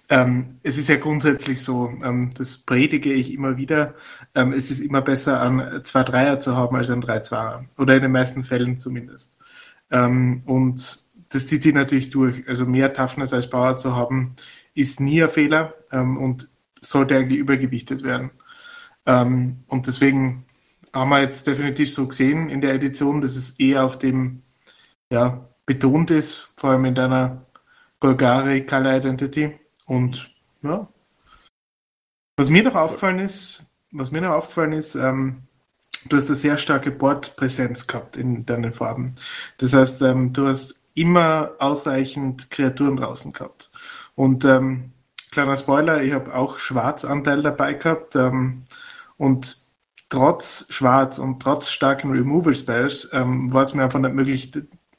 Ähm, 0.09 0.59
es 0.63 0.77
ist 0.77 0.89
ja 0.89 0.97
grundsätzlich 0.97 1.61
so, 1.61 1.89
ähm, 2.03 2.31
das 2.37 2.57
predige 2.59 3.11
ich 3.11 3.33
immer 3.33 3.57
wieder, 3.57 3.95
ähm, 4.35 4.53
es 4.53 4.69
ist 4.69 4.81
immer 4.81 5.01
besser, 5.01 5.41
einen 5.41 5.83
2-3er 5.83 6.39
zu 6.39 6.55
haben 6.55 6.75
als 6.75 6.89
einen 6.89 7.03
3-2er. 7.03 7.65
Oder 7.77 7.95
in 7.95 8.03
den 8.03 8.11
meisten 8.11 8.43
Fällen 8.43 8.77
zumindest. 8.77 9.37
Ähm, 9.91 10.43
und 10.45 10.99
das 11.29 11.47
zieht 11.47 11.63
sich 11.63 11.73
natürlich 11.73 12.09
durch. 12.11 12.47
Also 12.47 12.65
mehr 12.65 12.93
Toughness 12.93 13.33
als 13.33 13.49
Power 13.49 13.77
zu 13.77 13.95
haben, 13.95 14.35
ist 14.75 14.99
nie 14.99 15.23
ein 15.23 15.29
Fehler 15.29 15.73
ähm, 15.91 16.17
und 16.17 16.49
sollte 16.81 17.15
eigentlich 17.15 17.39
übergewichtet 17.39 18.03
werden. 18.03 18.31
Ähm, 19.05 19.63
und 19.67 19.87
deswegen 19.87 20.45
haben 20.93 21.09
wir 21.09 21.21
jetzt 21.21 21.47
definitiv 21.47 21.93
so 21.93 22.07
gesehen 22.07 22.49
in 22.49 22.61
der 22.61 22.73
Edition, 22.73 23.21
dass 23.21 23.35
es 23.35 23.59
eher 23.59 23.83
auf 23.85 23.99
dem 23.99 24.43
ja, 25.09 25.49
betont 25.65 26.11
ist, 26.11 26.53
vor 26.57 26.71
allem 26.71 26.85
in 26.85 26.95
deiner 26.95 27.45
Golgari 27.99 28.65
Color 28.65 28.97
Identity. 28.97 29.59
Und 29.85 30.33
ja. 30.61 30.87
Was 32.37 32.49
mir 32.49 32.63
noch 32.63 32.75
aufgefallen 32.75 33.19
ist, 33.19 33.63
was 33.91 34.11
mir 34.11 34.21
noch 34.21 34.31
aufgefallen 34.31 34.73
ist, 34.73 34.95
ähm, 34.95 35.43
du 36.09 36.17
hast 36.17 36.27
eine 36.27 36.35
sehr 36.35 36.57
starke 36.57 36.91
Bordpräsenz 36.91 37.87
gehabt 37.87 38.17
in 38.17 38.45
deinen 38.45 38.73
Farben. 38.73 39.15
Das 39.57 39.73
heißt, 39.73 40.01
ähm, 40.01 40.33
du 40.33 40.47
hast 40.47 40.75
immer 40.95 41.51
ausreichend 41.59 42.49
Kreaturen 42.51 42.97
draußen 42.97 43.31
gehabt. 43.33 43.71
Und 44.15 44.45
ähm, 44.45 44.91
kleiner 45.31 45.57
Spoiler, 45.57 46.01
ich 46.01 46.13
habe 46.13 46.33
auch 46.33 46.57
Schwarzanteil 46.57 47.41
dabei 47.41 47.73
gehabt. 47.73 48.15
Ähm, 48.15 48.63
und 49.17 49.57
trotz 50.09 50.67
Schwarz 50.69 51.19
und 51.19 51.41
trotz 51.41 51.69
starken 51.69 52.11
Removal 52.11 52.55
Spells 52.55 53.09
ähm, 53.13 53.51
war 53.53 53.63
es 53.63 53.73
mir 53.73 53.83
einfach 53.83 53.99
nicht 53.99 54.13
möglich, 54.13 54.51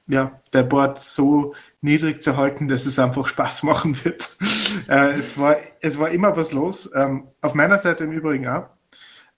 ja, 0.07 0.41
der 0.53 0.63
Board 0.63 0.99
so 1.01 1.55
niedrig 1.87 2.23
zu 2.23 2.37
halten, 2.37 2.69
dass 2.69 2.85
es 2.85 2.99
einfach 2.99 3.27
Spaß 3.27 3.63
machen 3.63 4.05
wird. 4.05 4.37
äh, 4.89 5.15
es, 5.15 5.39
war, 5.39 5.57
es 5.81 5.99
war 5.99 6.11
immer 6.11 6.37
was 6.37 6.53
los. 6.53 6.91
Ähm, 6.95 7.29
auf 7.41 7.55
meiner 7.55 7.79
Seite 7.79 8.05
im 8.05 8.13
Übrigen 8.13 8.47
auch. 8.47 8.69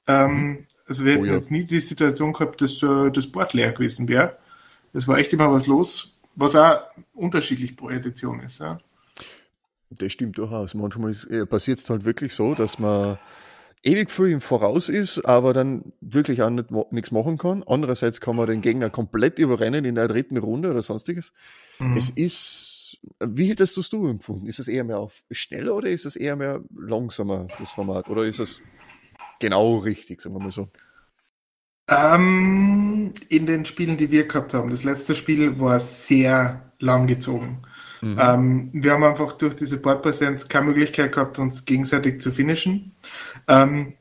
Ähm, 0.08 0.32
mhm. 0.32 0.66
also 0.86 1.04
wir 1.04 1.12
hätten 1.12 1.24
oh 1.24 1.26
ja. 1.26 1.34
jetzt 1.34 1.50
nie 1.50 1.64
die 1.64 1.80
Situation 1.80 2.32
gehabt, 2.32 2.60
dass 2.60 2.82
äh, 2.82 3.10
das 3.10 3.26
Board 3.26 3.54
leer 3.54 3.72
gewesen 3.72 4.08
wäre. 4.08 4.36
Es 4.92 5.06
war 5.06 5.18
echt 5.18 5.32
immer 5.32 5.52
was 5.52 5.66
los 5.66 6.18
was 6.38 6.54
auch 6.54 6.82
unterschiedlich 7.14 7.76
pro 7.76 7.90
Edition 7.90 8.40
ist. 8.40 8.60
Ja. 8.60 8.78
Das 9.90 10.12
stimmt 10.12 10.38
durchaus. 10.38 10.74
Manchmal 10.74 11.12
äh, 11.30 11.46
passiert 11.46 11.80
es 11.80 11.90
halt 11.90 12.04
wirklich 12.04 12.32
so, 12.32 12.54
dass 12.54 12.78
man 12.78 13.18
ewig 13.82 14.10
früh 14.10 14.32
im 14.32 14.40
Voraus 14.40 14.88
ist, 14.88 15.24
aber 15.24 15.52
dann 15.52 15.92
wirklich 16.00 16.42
auch 16.42 16.50
nicht, 16.50 16.70
nichts 16.90 17.10
machen 17.10 17.38
kann. 17.38 17.62
Andererseits 17.66 18.20
kann 18.20 18.36
man 18.36 18.46
den 18.46 18.60
Gegner 18.60 18.90
komplett 18.90 19.38
überrennen 19.38 19.84
in 19.84 19.94
der 19.94 20.08
dritten 20.08 20.36
Runde 20.36 20.70
oder 20.70 20.82
sonstiges. 20.82 21.32
Mhm. 21.78 21.96
Es 21.96 22.10
ist 22.10 22.78
wie 23.20 23.48
hättest 23.48 23.76
du 23.76 23.80
es 23.80 23.90
du 23.90 24.08
empfunden? 24.08 24.46
Ist 24.46 24.58
es 24.58 24.68
eher 24.68 24.84
mehr 24.84 24.98
auf 24.98 25.12
schneller 25.30 25.74
oder 25.74 25.88
ist 25.88 26.06
es 26.06 26.16
eher 26.16 26.36
mehr 26.36 26.62
langsamer, 26.76 27.48
das 27.58 27.70
Format? 27.70 28.08
Oder 28.08 28.24
ist 28.24 28.38
es 28.38 28.60
genau 29.40 29.78
richtig, 29.78 30.20
sagen 30.20 30.34
wir 30.34 30.40
mal 30.40 30.52
so? 30.52 30.68
Ähm, 31.88 33.12
in 33.28 33.46
den 33.46 33.64
Spielen, 33.64 33.96
die 33.96 34.10
wir 34.10 34.26
gehabt 34.26 34.52
haben, 34.54 34.70
das 34.70 34.84
letzte 34.84 35.14
Spiel 35.14 35.58
war 35.58 35.80
sehr 35.80 36.72
lang 36.80 37.06
gezogen. 37.06 37.62
Mhm. 38.00 38.18
Ähm, 38.20 38.70
wir 38.72 38.92
haben 38.92 39.04
einfach 39.04 39.32
durch 39.32 39.54
diese 39.54 39.80
Bordpräsenz 39.80 40.48
keine 40.48 40.66
Möglichkeit 40.66 41.12
gehabt, 41.12 41.38
uns 41.38 41.64
gegenseitig 41.64 42.20
zu 42.20 42.32
finishen. 42.32 42.94
Ähm, 43.46 43.94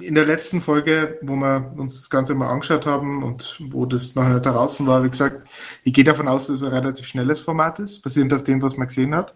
in 0.00 0.14
der 0.14 0.24
letzten 0.24 0.60
Folge, 0.60 1.18
wo 1.22 1.36
wir 1.36 1.74
uns 1.76 2.00
das 2.00 2.10
Ganze 2.10 2.34
mal 2.34 2.48
angeschaut 2.48 2.86
haben 2.86 3.22
und 3.22 3.60
wo 3.68 3.84
das 3.86 4.14
nachher 4.14 4.40
draußen 4.40 4.86
war, 4.86 5.04
wie 5.04 5.10
gesagt, 5.10 5.46
ich 5.84 5.92
gehe 5.92 6.04
davon 6.04 6.28
aus, 6.28 6.46
dass 6.46 6.56
es 6.56 6.62
ein 6.62 6.72
relativ 6.72 7.06
schnelles 7.06 7.40
Format 7.40 7.78
ist, 7.78 8.00
basierend 8.02 8.32
auf 8.32 8.44
dem, 8.44 8.62
was 8.62 8.76
man 8.76 8.88
gesehen 8.88 9.14
hat. 9.14 9.34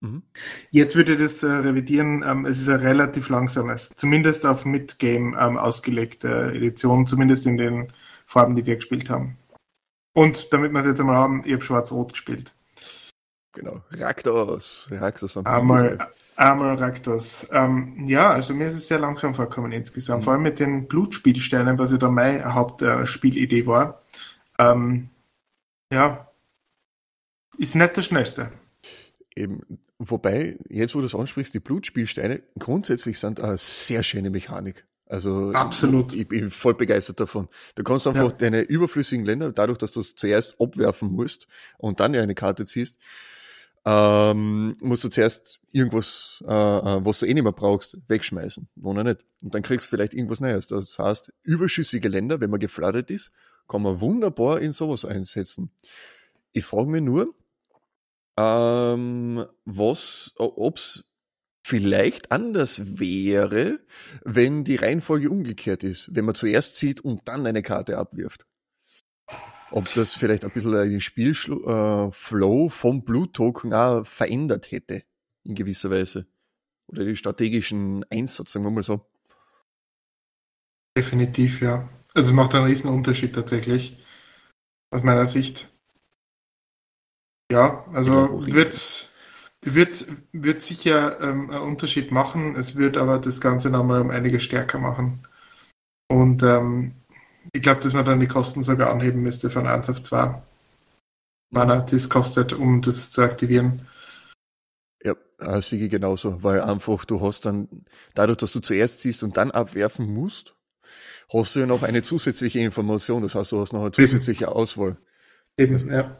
Mhm. 0.00 0.22
Jetzt 0.70 0.96
würde 0.96 1.14
ich 1.14 1.18
das 1.18 1.42
äh, 1.42 1.50
revidieren. 1.50 2.24
Ähm, 2.26 2.46
es 2.46 2.60
ist 2.60 2.68
ein 2.68 2.80
relativ 2.80 3.28
langsames, 3.28 3.90
zumindest 3.96 4.46
auf 4.46 4.64
Mid-Game 4.64 5.36
ähm, 5.38 5.58
ausgelegte 5.58 6.52
Edition, 6.54 7.06
zumindest 7.06 7.46
in 7.46 7.56
den 7.56 7.92
Farben, 8.26 8.56
die 8.56 8.66
wir 8.66 8.76
gespielt 8.76 9.10
haben. 9.10 9.36
Und 10.12 10.52
damit 10.52 10.72
wir 10.72 10.80
es 10.80 10.86
jetzt 10.86 11.00
einmal 11.00 11.16
haben, 11.16 11.42
ich 11.44 11.52
habe 11.52 11.62
schwarz-rot 11.62 12.12
gespielt. 12.12 12.54
Genau, 13.52 13.82
Raktos. 13.90 14.88
Raktos 14.92 15.32
von 15.32 15.46
einmal, 15.46 15.98
einmal 16.36 16.76
Raktos. 16.76 17.48
Ähm, 17.52 18.04
ja, 18.06 18.30
also 18.30 18.54
mir 18.54 18.68
ist 18.68 18.74
es 18.74 18.88
sehr 18.88 19.00
langsam 19.00 19.34
vorgekommen 19.34 19.72
insgesamt, 19.72 20.20
mhm. 20.20 20.24
vor 20.24 20.32
allem 20.34 20.42
mit 20.42 20.60
den 20.60 20.86
Blutspielsteinen, 20.86 21.78
was 21.78 21.90
ja 21.90 21.98
da 21.98 22.10
meine 22.10 22.54
Hauptspielidee 22.54 23.60
äh, 23.60 23.66
war. 23.66 24.02
Ähm, 24.58 25.10
ja, 25.92 26.28
ist 27.58 27.74
nicht 27.74 27.96
das 27.96 28.06
Schnellste. 28.06 28.50
Eben, 29.34 29.62
Wobei, 30.02 30.56
jetzt 30.70 30.94
wo 30.94 31.00
du 31.00 31.06
es 31.06 31.14
ansprichst, 31.14 31.52
die 31.52 31.60
Blutspielsteine 31.60 32.42
grundsätzlich 32.58 33.18
sind 33.18 33.38
eine 33.38 33.58
sehr 33.58 34.02
schöne 34.02 34.30
Mechanik. 34.30 34.86
Also 35.10 35.52
Absolut. 35.52 36.12
Ich, 36.12 36.20
ich 36.20 36.28
bin 36.28 36.50
voll 36.50 36.74
begeistert 36.74 37.18
davon. 37.18 37.48
Du 37.74 37.82
kannst 37.82 38.06
einfach 38.06 38.30
ja. 38.30 38.36
deine 38.36 38.60
überflüssigen 38.60 39.26
Länder, 39.26 39.50
dadurch, 39.50 39.78
dass 39.78 39.90
du 39.90 40.00
es 40.00 40.14
zuerst 40.14 40.60
abwerfen 40.60 41.10
musst 41.10 41.48
und 41.78 41.98
dann 41.98 42.14
ja 42.14 42.22
eine 42.22 42.36
Karte 42.36 42.64
ziehst, 42.64 42.96
ähm, 43.84 44.72
musst 44.80 45.02
du 45.02 45.08
zuerst 45.08 45.58
irgendwas, 45.72 46.44
äh, 46.46 46.52
äh 46.52 47.04
was 47.04 47.18
du 47.18 47.26
eh 47.26 47.34
nicht 47.34 47.42
mehr 47.42 47.52
brauchst, 47.52 47.98
wegschmeißen. 48.06 48.68
Oder 48.82 49.02
nicht. 49.02 49.24
Und 49.42 49.52
dann 49.54 49.62
kriegst 49.62 49.86
du 49.86 49.90
vielleicht 49.90 50.14
irgendwas 50.14 50.38
Neues. 50.38 50.68
Das 50.68 50.96
heißt, 50.96 51.32
überschüssige 51.42 52.08
Länder, 52.08 52.40
wenn 52.40 52.50
man 52.50 52.60
geflattert 52.60 53.10
ist, 53.10 53.32
kann 53.66 53.82
man 53.82 54.00
wunderbar 54.00 54.60
in 54.60 54.72
sowas 54.72 55.04
einsetzen. 55.04 55.70
Ich 56.52 56.64
frage 56.64 56.88
mich 56.88 57.02
nur, 57.02 57.34
ähm, 58.36 59.44
was, 59.64 60.32
ob 60.36 60.76
es 60.76 61.09
vielleicht 61.70 62.32
anders 62.32 62.98
wäre, 62.98 63.78
wenn 64.24 64.64
die 64.64 64.74
Reihenfolge 64.74 65.30
umgekehrt 65.30 65.84
ist, 65.84 66.12
wenn 66.16 66.24
man 66.24 66.34
zuerst 66.34 66.74
zieht 66.74 67.00
und 67.00 67.28
dann 67.28 67.46
eine 67.46 67.62
Karte 67.62 67.96
abwirft. 67.96 68.44
Ob 69.70 69.92
das 69.94 70.16
vielleicht 70.16 70.44
ein 70.44 70.50
bisschen 70.50 70.72
den 70.72 71.00
Spielflow 71.00 72.66
äh, 72.66 72.70
vom 72.70 73.04
Blut-Token 73.04 73.72
auch 73.72 74.04
verändert 74.04 74.72
hätte, 74.72 75.04
in 75.44 75.54
gewisser 75.54 75.90
Weise. 75.90 76.26
Oder 76.88 77.04
den 77.04 77.14
strategischen 77.14 78.04
Einsatz, 78.10 78.50
sagen 78.50 78.64
wir 78.64 78.72
mal 78.72 78.82
so. 78.82 79.06
Definitiv, 80.98 81.62
ja. 81.62 81.88
Also 82.14 82.30
es 82.30 82.34
macht 82.34 82.52
einen 82.56 82.64
riesen 82.64 82.90
Unterschied 82.90 83.32
tatsächlich, 83.32 83.96
aus 84.90 85.04
meiner 85.04 85.26
Sicht. 85.26 85.68
Ja, 87.52 87.86
also 87.92 88.44
wird, 88.52 89.09
wird, 89.62 90.06
wird 90.32 90.62
sicher 90.62 91.20
ähm, 91.20 91.50
einen 91.50 91.62
Unterschied 91.62 92.12
machen. 92.12 92.56
Es 92.56 92.76
wird 92.76 92.96
aber 92.96 93.18
das 93.18 93.40
Ganze 93.40 93.70
nochmal 93.70 94.00
um 94.00 94.10
einige 94.10 94.40
stärker 94.40 94.78
machen. 94.78 95.26
Und 96.08 96.42
ähm, 96.42 96.94
ich 97.52 97.62
glaube, 97.62 97.80
dass 97.80 97.94
man 97.94 98.04
dann 98.04 98.20
die 98.20 98.26
Kosten 98.28 98.62
sogar 98.62 98.90
anheben 98.90 99.22
müsste 99.22 99.50
von 99.50 99.66
1 99.66 99.90
auf 99.90 100.02
2. 100.02 100.42
Mana, 101.50 101.80
die 101.80 101.96
es 101.96 102.08
kostet, 102.08 102.52
um 102.52 102.80
das 102.80 103.10
zu 103.10 103.22
aktivieren. 103.22 103.86
Ja, 105.02 105.14
äh, 105.38 105.60
Sigi 105.60 105.88
genauso, 105.88 106.42
weil 106.42 106.60
einfach 106.60 107.04
du 107.04 107.20
hast 107.20 107.44
dann, 107.44 107.68
dadurch, 108.14 108.38
dass 108.38 108.52
du 108.52 108.60
zuerst 108.60 109.00
ziehst 109.00 109.22
und 109.22 109.36
dann 109.36 109.50
abwerfen 109.50 110.12
musst, 110.12 110.54
hast 111.32 111.54
du 111.54 111.60
ja 111.60 111.66
noch 111.66 111.82
eine 111.82 112.02
zusätzliche 112.02 112.60
Information. 112.60 113.22
Das 113.22 113.34
heißt, 113.34 113.52
du 113.52 113.60
hast 113.60 113.72
noch 113.72 113.82
eine 113.82 113.92
zusätzliche. 113.92 114.48
Auswahl. 114.48 114.96
Eben, 115.56 115.90
ja 115.90 116.16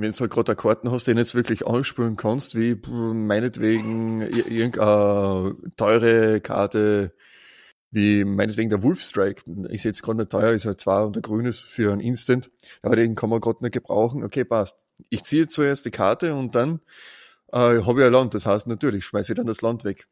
wenn 0.00 0.12
du 0.12 0.18
halt 0.18 0.30
gerade 0.30 0.56
Karten 0.56 0.90
hast, 0.90 1.06
den 1.06 1.18
jetzt 1.18 1.34
wirklich 1.34 1.66
anspielen 1.66 2.16
kannst, 2.16 2.58
wie 2.58 2.74
meinetwegen 2.88 4.22
irgendeine 4.22 5.56
teure 5.76 6.40
Karte, 6.40 7.12
wie 7.90 8.24
meinetwegen 8.24 8.70
der 8.70 8.82
Wolfstrike. 8.82 9.42
Ich 9.68 9.82
sehe 9.82 9.90
jetzt 9.90 10.02
gerade 10.02 10.20
nicht 10.20 10.30
teuer, 10.30 10.52
ist 10.52 10.64
halt 10.64 10.80
zwar 10.80 11.04
und 11.04 11.16
der 11.16 11.22
grün 11.22 11.44
ist 11.44 11.64
für 11.64 11.92
ein 11.92 12.00
Instant, 12.00 12.50
aber 12.80 12.96
den 12.96 13.14
kann 13.14 13.28
man 13.28 13.42
gerade 13.42 13.62
nicht 13.62 13.72
gebrauchen. 13.72 14.24
Okay, 14.24 14.44
passt. 14.44 14.76
Ich 15.10 15.24
ziehe 15.24 15.48
zuerst 15.48 15.84
die 15.84 15.90
Karte 15.90 16.34
und 16.34 16.54
dann 16.54 16.80
äh, 17.52 17.82
habe 17.82 18.00
ich 18.00 18.06
ein 18.06 18.12
Land. 18.12 18.32
Das 18.32 18.46
heißt 18.46 18.68
natürlich, 18.68 19.04
schmeiße 19.04 19.32
ich 19.32 19.36
dann 19.36 19.46
das 19.46 19.60
Land 19.60 19.84
weg. 19.84 20.08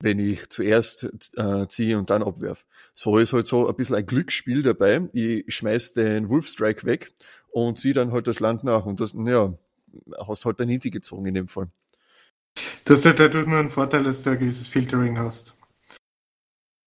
Wenn 0.00 0.20
ich 0.20 0.48
zuerst 0.48 1.10
äh, 1.36 1.66
ziehe 1.66 1.98
und 1.98 2.10
dann 2.10 2.22
abwerf. 2.22 2.64
So 2.94 3.18
ist 3.18 3.32
halt 3.32 3.48
so 3.48 3.68
ein 3.68 3.74
bisschen 3.74 3.96
ein 3.96 4.06
Glücksspiel 4.06 4.62
dabei. 4.62 5.08
Ich 5.12 5.52
schmeiß 5.52 5.94
den 5.94 6.28
Wolfstrike 6.28 6.86
weg 6.86 7.10
und 7.66 7.78
sie 7.78 7.92
dann 7.92 8.12
halt 8.12 8.26
das 8.26 8.40
Land 8.40 8.64
nach. 8.64 8.84
Und 8.84 9.00
das, 9.00 9.12
ja, 9.14 9.52
hast 10.26 10.44
halt 10.44 10.60
dann 10.60 10.68
hinti 10.68 10.90
gezogen 10.90 11.26
in 11.26 11.34
dem 11.34 11.48
Fall. 11.48 11.68
Das 12.84 13.04
hat 13.04 13.18
dadurch 13.18 13.46
nur 13.46 13.58
einen 13.58 13.70
Vorteil, 13.70 14.02
dass 14.02 14.22
du 14.22 14.30
ein 14.30 14.38
gewisses 14.38 14.68
Filtering 14.68 15.18
hast. 15.18 15.56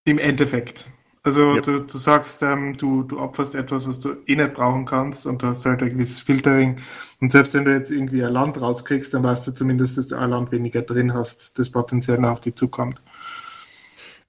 Im 0.06 0.18
Endeffekt. 0.18 0.86
Also 1.24 1.54
ja. 1.56 1.62
du, 1.62 1.82
du, 1.82 1.98
sagst, 1.98 2.42
ähm, 2.42 2.75
du, 2.78 3.04
du 3.04 3.20
opferst 3.20 3.54
etwas, 3.54 3.88
was 3.88 4.00
du 4.00 4.16
eh 4.25 4.36
nicht 4.36 4.56
brauchen 4.56 4.86
kannst 4.86 5.28
und 5.28 5.44
du 5.44 5.48
hast 5.48 5.66
halt 5.66 5.84
ein 5.84 5.92
gewisses 5.92 6.22
Filtering. 6.22 6.82
Und 7.20 7.32
selbst 7.32 7.54
wenn 7.54 7.66
du 7.66 7.72
jetzt 7.72 7.92
irgendwie 7.92 8.24
ein 8.24 8.34
Land 8.34 8.60
rauskriegst, 8.60 9.13
dann 9.13 9.24
weißt 9.24 9.48
du 9.48 9.51
zumindest, 9.51 9.98
dass 9.98 10.08
du 10.08 10.16
ein 10.16 10.32
Land 10.32 10.51
weniger 10.51 10.82
drin 10.82 11.13
hast, 11.13 11.60
das 11.60 11.70
potenziell 11.70 12.18
noch 12.18 12.32
auf 12.32 12.42
dich 12.42 12.56
zukommt. 12.56 13.04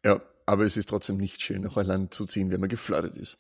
Ja, 0.04 0.20
aber 0.44 0.66
es 0.66 0.76
ist 0.76 0.90
trotzdem 0.90 1.16
nicht 1.16 1.40
schön, 1.40 1.62
noch 1.62 1.78
ein 1.78 1.86
Land 1.86 2.12
zu 2.12 2.26
ziehen, 2.26 2.50
wenn 2.50 2.60
man 2.60 2.68
geflattert 2.68 3.16
ist. 3.16 3.38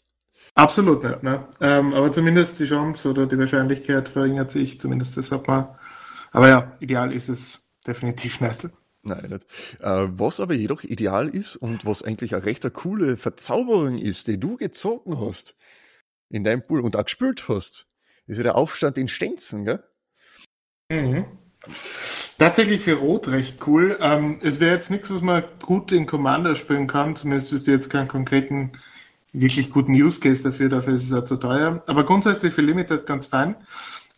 Absolut 0.54 1.02
nicht, 1.02 1.22
ne? 1.22 1.48
Ähm, 1.60 1.94
aber 1.94 2.12
zumindest 2.12 2.60
die 2.60 2.66
Chance 2.66 3.10
oder 3.10 3.26
die 3.26 3.38
Wahrscheinlichkeit 3.38 4.08
verringert 4.08 4.50
sich, 4.50 4.80
zumindest 4.80 5.16
deshalb 5.16 5.48
mal. 5.48 5.78
Aber 6.30 6.48
ja, 6.48 6.76
ideal 6.80 7.12
ist 7.12 7.28
es 7.28 7.70
definitiv 7.86 8.40
nicht. 8.40 8.68
Nein, 9.02 9.30
nicht. 9.30 9.44
Äh, 9.80 10.08
was 10.18 10.40
aber 10.40 10.54
jedoch 10.54 10.84
ideal 10.84 11.28
ist 11.28 11.56
und 11.56 11.84
was 11.84 12.02
eigentlich 12.02 12.34
eine 12.34 12.44
recht 12.44 12.64
eine 12.64 12.70
coole 12.70 13.16
Verzauberung 13.16 13.98
ist, 13.98 14.28
die 14.28 14.38
du 14.38 14.56
gezogen 14.56 15.20
hast 15.20 15.56
in 16.28 16.44
deinem 16.44 16.64
Pool 16.66 16.80
und 16.80 16.96
auch 16.96 17.04
gespült 17.04 17.48
hast, 17.48 17.86
ist 18.26 18.36
ja 18.36 18.42
der 18.44 18.56
Aufstand 18.56 18.98
in 18.98 19.08
Stenzen, 19.08 19.64
gell? 19.64 19.82
Mhm. 20.90 21.24
Tatsächlich 22.38 22.82
für 22.82 22.94
Rot 22.94 23.28
recht 23.28 23.66
cool. 23.66 23.98
Ähm, 24.00 24.38
es 24.42 24.60
wäre 24.60 24.72
jetzt 24.72 24.90
nichts, 24.90 25.12
was 25.12 25.22
man 25.22 25.44
gut 25.62 25.92
in 25.92 26.06
Commander 26.06 26.54
spielen 26.54 26.86
kann, 26.86 27.16
zumindest 27.16 27.52
wüsste 27.52 27.70
ich 27.70 27.76
jetzt 27.76 27.90
keinen 27.90 28.08
konkreten 28.08 28.72
wirklich 29.32 29.70
guten 29.70 29.92
Use 29.92 30.20
Case 30.20 30.42
dafür, 30.42 30.68
dafür 30.68 30.94
ist 30.94 31.04
es 31.04 31.10
ja 31.10 31.24
zu 31.24 31.36
teuer. 31.36 31.82
Aber 31.86 32.04
grundsätzlich 32.04 32.54
für 32.54 32.62
Limited 32.62 33.06
ganz 33.06 33.26
fein. 33.26 33.56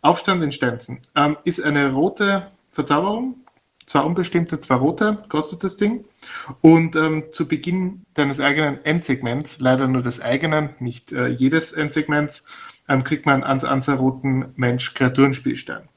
Aufstand 0.03 0.43
in 0.43 0.53
Stenzen 0.53 1.01
ähm, 1.15 1.37
ist 1.45 1.63
eine 1.63 1.93
rote 1.93 2.51
Verzauberung, 2.71 3.37
zwei 3.87 4.01
unbestimmte, 4.01 4.61
zwei 4.61 4.75
rote, 4.75 5.25
kostet 5.29 5.65
das 5.65 5.77
Ding. 5.77 6.05
Und 6.61 6.97
ähm, 6.97 7.25
zu 7.33 7.49
Beginn 7.49 8.05
deines 8.15 8.41
eigenen 8.41 8.85
Endsegments, 8.85 9.61
leider 9.61 9.87
nur 9.87 10.03
des 10.03 10.21
eigenen, 10.21 10.71
nicht 10.79 11.13
äh, 11.13 11.29
jedes 11.29 11.73
Endsegments, 11.73 12.47
ähm, 12.89 13.05
kriegt 13.05 13.25
man 13.25 13.43
ans 13.43 13.89
roten 13.89 14.53
Mensch 14.57 14.95
Kreaturenspielstein. 14.95 15.89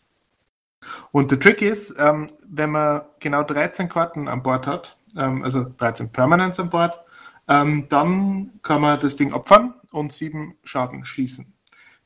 Und 1.11 1.31
der 1.31 1.39
Trick 1.39 1.61
ist, 1.61 1.95
ähm, 1.99 2.29
wenn 2.47 2.71
man 2.71 3.01
genau 3.19 3.43
13 3.43 3.89
Karten 3.89 4.27
an 4.27 4.43
Bord 4.43 4.67
hat, 4.67 4.97
ähm, 5.17 5.43
also 5.43 5.65
13 5.77 6.11
Permanents 6.11 6.59
an 6.59 6.69
Bord, 6.69 6.99
ähm, 7.47 7.87
dann 7.89 8.59
kann 8.61 8.81
man 8.81 8.99
das 8.99 9.15
Ding 9.15 9.33
opfern 9.33 9.73
und 9.91 10.11
sieben 10.11 10.55
Schaden 10.63 11.05
schießen. 11.05 11.53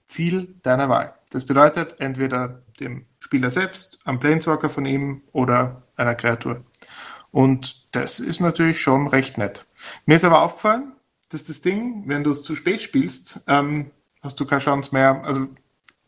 Ziel 0.07 0.55
deiner 0.63 0.89
Wahl. 0.89 1.15
Das 1.29 1.45
bedeutet 1.45 1.99
entweder 1.99 2.61
dem 2.79 3.05
Spieler 3.19 3.49
selbst, 3.49 3.99
am 4.03 4.19
Planeswalker 4.19 4.69
von 4.69 4.85
ihm 4.85 5.21
oder 5.31 5.83
einer 5.95 6.15
Kreatur. 6.15 6.63
Und 7.31 7.95
das 7.95 8.19
ist 8.19 8.41
natürlich 8.41 8.81
schon 8.81 9.07
recht 9.07 9.37
nett. 9.37 9.65
Mir 10.05 10.15
ist 10.15 10.25
aber 10.25 10.41
aufgefallen, 10.41 10.93
dass 11.29 11.45
das 11.45 11.61
Ding, 11.61 12.03
wenn 12.07 12.23
du 12.23 12.31
es 12.31 12.43
zu 12.43 12.55
spät 12.55 12.81
spielst, 12.81 13.41
ähm, 13.47 13.91
hast 14.21 14.39
du 14.39 14.45
keine 14.45 14.61
Chance 14.61 14.89
mehr. 14.93 15.23
Also, 15.23 15.47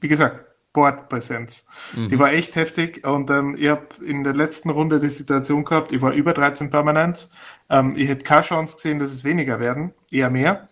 wie 0.02 0.10
gesagt, 0.10 0.46
Boardpräsenz. 0.74 1.65
Mhm. 1.96 2.10
Die 2.10 2.20
war 2.20 2.34
echt 2.34 2.56
heftig 2.56 3.06
und 3.06 3.30
ähm, 3.30 3.56
ich 3.58 3.70
habe 3.70 3.88
in 4.03 4.24
der 4.24 4.34
letzten 4.34 4.70
Runde 4.70 5.00
die 5.00 5.10
Situation 5.10 5.63
gehabt, 5.63 5.92
ich 5.92 6.01
war 6.01 6.12
über 6.12 6.34
13 6.34 6.70
permanent. 6.70 7.30
Ähm, 7.70 7.94
ich 7.96 8.10
hätte 8.10 8.24
keine 8.24 8.42
Chance 8.42 8.75
gesehen, 8.75 9.00
dass 9.00 9.13
es 9.13 9.24
weniger 9.24 9.60
werden, 9.60 9.94
eher 10.12 10.30
mehr. 10.30 10.68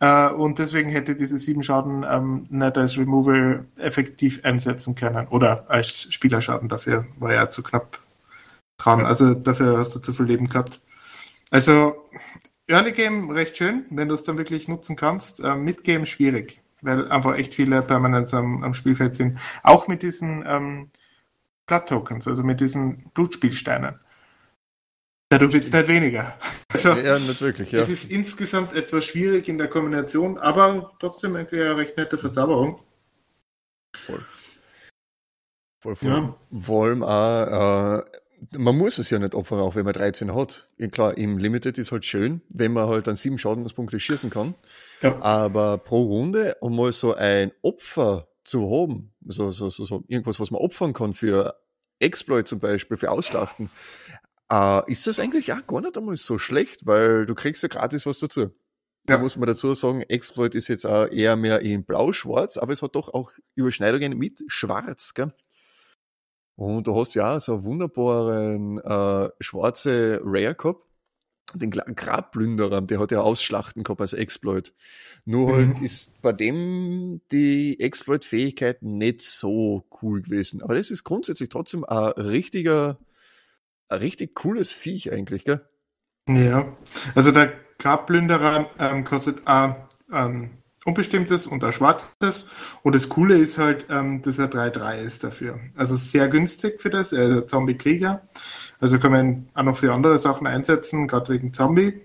Äh, 0.00 0.28
und 0.28 0.58
deswegen 0.58 0.90
hätte 0.90 1.14
diese 1.14 1.38
sieben 1.38 1.62
Schaden 1.62 2.04
ähm, 2.08 2.46
nicht 2.50 2.76
als 2.76 2.98
Removal 2.98 3.64
effektiv 3.76 4.44
einsetzen 4.44 4.94
können. 4.94 5.28
Oder 5.28 5.64
als 5.68 6.12
Spielerschaden 6.12 6.68
dafür 6.68 7.06
war 7.18 7.32
er 7.32 7.50
zu 7.50 7.62
knapp 7.62 8.00
dran. 8.78 9.00
Ja. 9.00 9.06
Also 9.06 9.34
dafür 9.34 9.78
hast 9.78 9.94
du 9.94 10.00
zu 10.00 10.12
viel 10.12 10.26
Leben 10.26 10.48
gehabt. 10.48 10.80
Also 11.50 11.94
Early 12.66 12.92
Game 12.92 13.30
recht 13.30 13.56
schön, 13.56 13.84
wenn 13.90 14.08
du 14.08 14.14
es 14.14 14.24
dann 14.24 14.38
wirklich 14.38 14.66
nutzen 14.66 14.96
kannst. 14.96 15.38
Äh, 15.38 15.54
Mid 15.54 15.84
Game 15.84 16.06
schwierig, 16.06 16.61
weil 16.82 17.10
einfach 17.10 17.36
echt 17.36 17.54
viele 17.54 17.80
Permanents 17.82 18.34
am, 18.34 18.62
am 18.62 18.74
Spielfeld 18.74 19.14
sind. 19.14 19.38
Auch 19.62 19.88
mit 19.88 20.02
diesen 20.02 20.44
ähm, 20.46 20.90
Blood 21.66 21.88
Tokens, 21.88 22.28
also 22.28 22.42
mit 22.42 22.60
diesen 22.60 23.10
Blutspielsteinen. 23.14 23.98
Dadurch 25.30 25.54
wird 25.54 25.64
es 25.64 25.72
nicht 25.72 25.88
weniger. 25.88 26.38
Also, 26.74 26.94
ja, 26.94 27.18
nicht 27.18 27.42
wirklich, 27.42 27.70
ja. 27.70 27.80
Es 27.80 27.90
ist 27.90 28.10
insgesamt 28.10 28.72
etwas 28.72 29.04
schwierig 29.04 29.46
in 29.46 29.58
der 29.58 29.68
Kombination, 29.68 30.38
aber 30.38 30.90
trotzdem 31.00 31.36
irgendwie 31.36 31.60
eine 31.60 31.76
recht 31.76 31.98
nette 31.98 32.16
Verzauberung. 32.16 32.80
Voll. 33.94 34.24
Voll, 35.82 35.96
voll. 35.96 36.10
Ja. 36.10 36.34
Vor 36.58 36.86
allem 36.86 37.02
auch, 37.02 37.98
äh, 37.98 38.02
man 38.56 38.78
muss 38.78 38.96
es 38.96 39.10
ja 39.10 39.18
nicht 39.18 39.34
opfern, 39.34 39.60
auch 39.60 39.74
wenn 39.74 39.84
man 39.84 39.92
13 39.92 40.34
hat. 40.34 40.70
Ja, 40.78 40.88
klar, 40.88 41.18
im 41.18 41.36
Limited 41.36 41.76
ist 41.76 41.92
halt 41.92 42.06
schön, 42.06 42.40
wenn 42.48 42.72
man 42.72 42.88
halt 42.88 43.06
an 43.06 43.16
sieben 43.16 43.36
Schadenspunkte 43.36 44.00
schießen 44.00 44.30
kann. 44.30 44.54
Ja. 45.02 45.20
Aber 45.20 45.78
pro 45.78 46.02
Runde, 46.02 46.56
um 46.60 46.76
mal 46.76 46.92
so 46.92 47.14
ein 47.14 47.52
Opfer 47.62 48.28
zu 48.44 48.70
haben, 48.70 49.12
so, 49.26 49.52
so, 49.52 49.68
so, 49.68 49.84
so 49.84 50.04
irgendwas, 50.08 50.40
was 50.40 50.50
man 50.50 50.60
opfern 50.60 50.92
kann 50.92 51.14
für 51.14 51.56
Exploit 51.98 52.48
zum 52.48 52.60
Beispiel, 52.60 52.96
für 52.96 53.10
Ausschlachten, 53.10 53.70
äh, 54.50 54.90
ist 54.90 55.06
das 55.06 55.18
eigentlich 55.18 55.52
auch 55.52 55.66
gar 55.66 55.80
nicht 55.80 55.96
einmal 55.96 56.16
so 56.16 56.38
schlecht, 56.38 56.86
weil 56.86 57.26
du 57.26 57.34
kriegst 57.34 57.62
ja 57.62 57.68
gratis 57.68 58.06
was 58.06 58.18
dazu. 58.18 58.50
Da 59.04 59.18
muss 59.18 59.36
man 59.36 59.48
dazu 59.48 59.74
sagen, 59.74 60.02
Exploit 60.02 60.54
ist 60.54 60.68
jetzt 60.68 60.86
auch 60.86 61.08
eher 61.08 61.34
mehr 61.34 61.60
in 61.60 61.84
blau-schwarz, 61.84 62.56
aber 62.56 62.72
es 62.72 62.82
hat 62.82 62.94
doch 62.94 63.12
auch 63.12 63.32
Überschneidungen 63.56 64.16
mit 64.16 64.44
schwarz, 64.46 65.14
gell? 65.14 65.32
Und 66.54 66.86
du 66.86 66.94
hast 66.94 67.14
ja 67.14 67.36
auch 67.36 67.40
so 67.40 67.54
einen 67.54 67.64
wunderbaren 67.64 68.78
äh, 68.78 69.30
schwarze 69.40 70.20
Rare 70.22 70.54
gehabt. 70.54 70.86
Den 71.54 71.70
Grabplünderer, 71.70 72.80
der 72.80 72.98
hat 72.98 73.10
ja 73.10 73.20
Ausschlachten 73.20 73.82
gehabt 73.82 74.00
als 74.00 74.14
Exploit. 74.14 74.72
Nur 75.24 75.52
halt 75.52 75.78
mhm. 75.78 75.84
ist 75.84 76.20
bei 76.22 76.32
dem 76.32 77.20
die 77.30 77.78
Exploit-Fähigkeit 77.78 78.82
nicht 78.82 79.22
so 79.22 79.84
cool 80.02 80.22
gewesen. 80.22 80.62
Aber 80.62 80.74
das 80.74 80.90
ist 80.90 81.04
grundsätzlich 81.04 81.50
trotzdem 81.50 81.84
ein 81.84 82.12
richtiger, 82.12 82.98
ein 83.88 83.98
richtig 83.98 84.34
cooles 84.34 84.72
Viech 84.72 85.12
eigentlich, 85.12 85.44
gell? 85.44 85.60
Ja, 86.28 86.76
also 87.14 87.32
der 87.32 87.52
Grabplünderer 87.78 88.70
ähm, 88.78 89.04
kostet 89.04 89.46
auch 89.46 89.74
ähm, 90.12 90.50
unbestimmtes 90.84 91.46
und 91.46 91.62
ein 91.64 91.72
schwarzes. 91.72 92.48
Und 92.82 92.94
das 92.94 93.08
Coole 93.08 93.36
ist 93.36 93.58
halt, 93.58 93.86
ähm, 93.90 94.22
dass 94.22 94.38
er 94.38 94.50
3-3 94.50 94.98
ist 94.98 95.24
dafür. 95.24 95.60
Also 95.74 95.96
sehr 95.96 96.28
günstig 96.28 96.80
für 96.80 96.90
das. 96.90 97.12
Er 97.12 97.28
ist 97.28 97.36
ein 97.42 97.48
Zombie-Krieger. 97.48 98.28
Also 98.82 98.98
kann 98.98 99.12
man 99.12 99.48
auch 99.54 99.62
noch 99.62 99.76
für 99.76 99.94
andere 99.94 100.18
Sachen 100.18 100.46
einsetzen, 100.46 101.06
gerade 101.06 101.32
wegen 101.32 101.54
Zombie. 101.54 102.00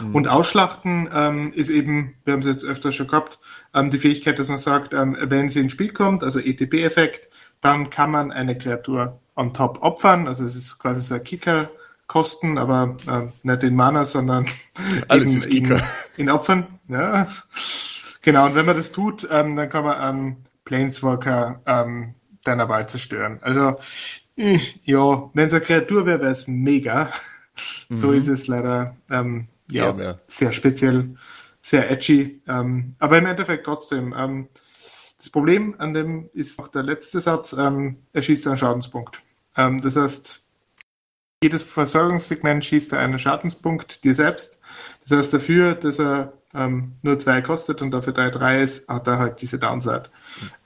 Mhm. 0.00 0.14
Und 0.14 0.26
Ausschlachten 0.28 1.08
ähm, 1.14 1.52
ist 1.52 1.70
eben, 1.70 2.14
wir 2.24 2.32
haben 2.32 2.40
es 2.40 2.46
jetzt 2.46 2.64
öfter 2.64 2.90
schon 2.90 3.06
gehabt, 3.06 3.38
ähm, 3.72 3.88
die 3.90 4.00
Fähigkeit, 4.00 4.40
dass 4.40 4.48
man 4.48 4.58
sagt, 4.58 4.92
ähm, 4.92 5.16
wenn 5.20 5.48
sie 5.48 5.60
ins 5.60 5.72
Spiel 5.72 5.92
kommt, 5.92 6.24
also 6.24 6.40
ETB-Effekt, 6.40 7.30
dann 7.60 7.90
kann 7.90 8.10
man 8.10 8.32
eine 8.32 8.58
Kreatur 8.58 9.20
on 9.36 9.54
top 9.54 9.80
opfern. 9.80 10.26
Also 10.26 10.44
es 10.44 10.56
ist 10.56 10.80
quasi 10.80 11.00
so 11.00 11.14
ein 11.14 11.22
Kicker, 11.22 11.70
kosten, 12.08 12.58
aber 12.58 12.96
äh, 13.06 13.28
nicht 13.46 13.62
in 13.62 13.76
Mana, 13.76 14.04
sondern 14.04 14.46
Alles 15.08 15.46
in, 15.46 15.64
in, 15.66 15.82
in, 16.16 16.30
Opfern. 16.30 16.66
Ja. 16.88 17.28
Genau, 18.22 18.46
und 18.46 18.56
wenn 18.56 18.66
man 18.66 18.76
das 18.76 18.90
tut, 18.90 19.28
ähm, 19.30 19.54
dann 19.54 19.68
kann 19.68 19.84
man 19.84 20.16
ähm, 20.16 20.36
Planeswalker 20.64 21.60
ähm, 21.66 22.14
deiner 22.42 22.68
Wahl 22.68 22.88
zerstören. 22.88 23.38
Also, 23.42 23.78
ja, 24.84 25.30
wenn 25.34 25.46
es 25.46 25.52
eine 25.52 25.62
Kreatur 25.62 26.06
wäre, 26.06 26.20
wäre 26.20 26.32
es 26.32 26.46
mega. 26.46 27.12
so 27.90 28.08
mhm. 28.08 28.18
ist 28.18 28.28
es 28.28 28.46
leider 28.46 28.96
ähm, 29.10 29.48
ja, 29.70 29.94
ja, 29.96 30.18
sehr 30.28 30.52
speziell, 30.52 31.16
sehr 31.60 31.90
edgy. 31.90 32.40
Ähm, 32.46 32.94
aber 32.98 33.18
im 33.18 33.26
Endeffekt 33.26 33.64
trotzdem. 33.64 34.14
Ähm, 34.16 34.48
das 35.18 35.30
Problem 35.30 35.74
an 35.78 35.94
dem 35.94 36.30
ist 36.32 36.60
auch 36.60 36.68
der 36.68 36.84
letzte 36.84 37.20
Satz, 37.20 37.52
ähm, 37.52 37.96
er 38.12 38.22
schießt 38.22 38.46
einen 38.46 38.56
Schadenspunkt. 38.56 39.20
Ähm, 39.56 39.80
das 39.80 39.96
heißt, 39.96 40.46
jedes 41.42 41.64
Versorgungssegment 41.64 42.64
schießt 42.64 42.92
er 42.92 43.00
einen 43.00 43.18
Schadenspunkt 43.18 44.04
dir 44.04 44.14
selbst. 44.14 44.60
Das 45.06 45.18
heißt, 45.18 45.34
dafür, 45.34 45.74
dass 45.74 45.98
er 45.98 46.37
ähm, 46.54 46.94
nur 47.02 47.18
zwei 47.18 47.42
kostet 47.42 47.82
und 47.82 47.90
dafür 47.90 48.12
drei, 48.12 48.30
drei 48.30 48.62
ist, 48.62 48.88
hat 48.88 49.06
er 49.06 49.18
halt 49.18 49.42
diese 49.42 49.58
Downside. 49.58 50.04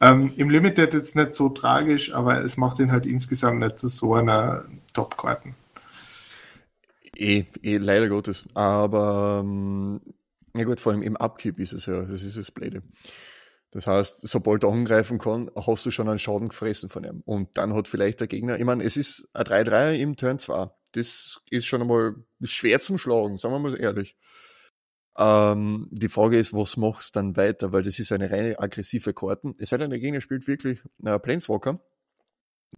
Ähm, 0.01 0.33
Im 0.37 0.49
Limited 0.49 0.95
jetzt 0.95 1.17
nicht 1.17 1.35
so 1.35 1.49
tragisch, 1.49 2.15
aber 2.15 2.43
es 2.45 2.57
macht 2.57 2.79
ihn 2.79 2.93
halt 2.93 3.07
insgesamt 3.07 3.61
nicht 3.61 3.79
zu 3.79 3.89
so 3.89 4.15
einer 4.15 4.65
Top-Karten. 4.93 5.57
Eh, 7.17 7.45
eh, 7.63 7.79
leider 7.79 8.09
Gottes. 8.09 8.45
Aber, 8.55 9.43
ähm, 9.45 10.01
ja 10.57 10.65
gut, 10.65 10.81
vor 10.81 10.93
allem 10.93 11.03
im 11.03 11.17
Upkeep 11.17 11.59
ist 11.59 11.73
es 11.73 11.87
ja, 11.87 12.03
das 12.03 12.23
ist 12.23 12.37
das 12.37 12.51
Blöde. 12.51 12.83
Das 13.73 13.87
heißt, 13.87 14.21
sobald 14.29 14.65
er 14.65 14.71
angreifen 14.71 15.19
kann, 15.19 15.51
hast 15.57 15.87
du 15.87 15.91
schon 15.91 16.09
einen 16.09 16.19
Schaden 16.19 16.49
gefressen 16.49 16.91
von 16.91 17.05
ihm. 17.05 17.23
Und 17.25 17.57
dann 17.57 17.75
hat 17.75 17.89
vielleicht 17.89 18.21
der 18.21 18.27
Gegner, 18.27 18.59
ich 18.59 18.65
meine, 18.65 18.85
es 18.85 18.97
ist 18.97 19.29
ein 19.33 19.45
3-3 19.45 19.95
im 19.95 20.17
Turn 20.17 20.39
2. 20.39 20.71
Das 20.93 21.41
ist 21.51 21.65
schon 21.65 21.81
einmal 21.81 22.15
schwer 22.43 22.81
zum 22.81 22.99
Schlagen, 22.99 23.39
sagen 23.39 23.55
wir 23.55 23.59
mal 23.59 23.81
ehrlich. 23.81 24.17
Ähm, 25.19 25.89
die 25.91 26.09
Frage 26.09 26.39
ist, 26.39 26.55
was 26.55 26.77
machst 26.77 27.15
du 27.15 27.21
dann 27.21 27.37
weiter? 27.37 27.73
Weil 27.73 27.83
das 27.83 27.99
ist 27.99 28.13
eine 28.13 28.31
reine 28.31 28.59
aggressive 28.59 29.13
Karten. 29.13 29.55
Es 29.59 29.71
sei 29.71 29.79
denn, 29.79 29.91
der 29.91 30.01
Gegner 30.01 30.21
spielt 30.21 30.47
wirklich 30.47 30.83
äh, 31.05 31.19
Planeswalker. 31.19 31.81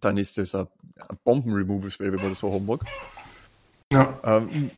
Dann 0.01 0.17
ist 0.17 0.37
das 0.37 0.53
ein, 0.53 0.67
ein 1.07 1.17
Bomben-Removal-Spell, 1.23 2.11
wenn 2.11 2.19
man 2.19 2.29
das 2.29 2.39
so 2.39 2.51
haben 2.51 2.65
mag. 2.65 2.83
Ja. 3.91 4.19
Ähm, 4.23 4.71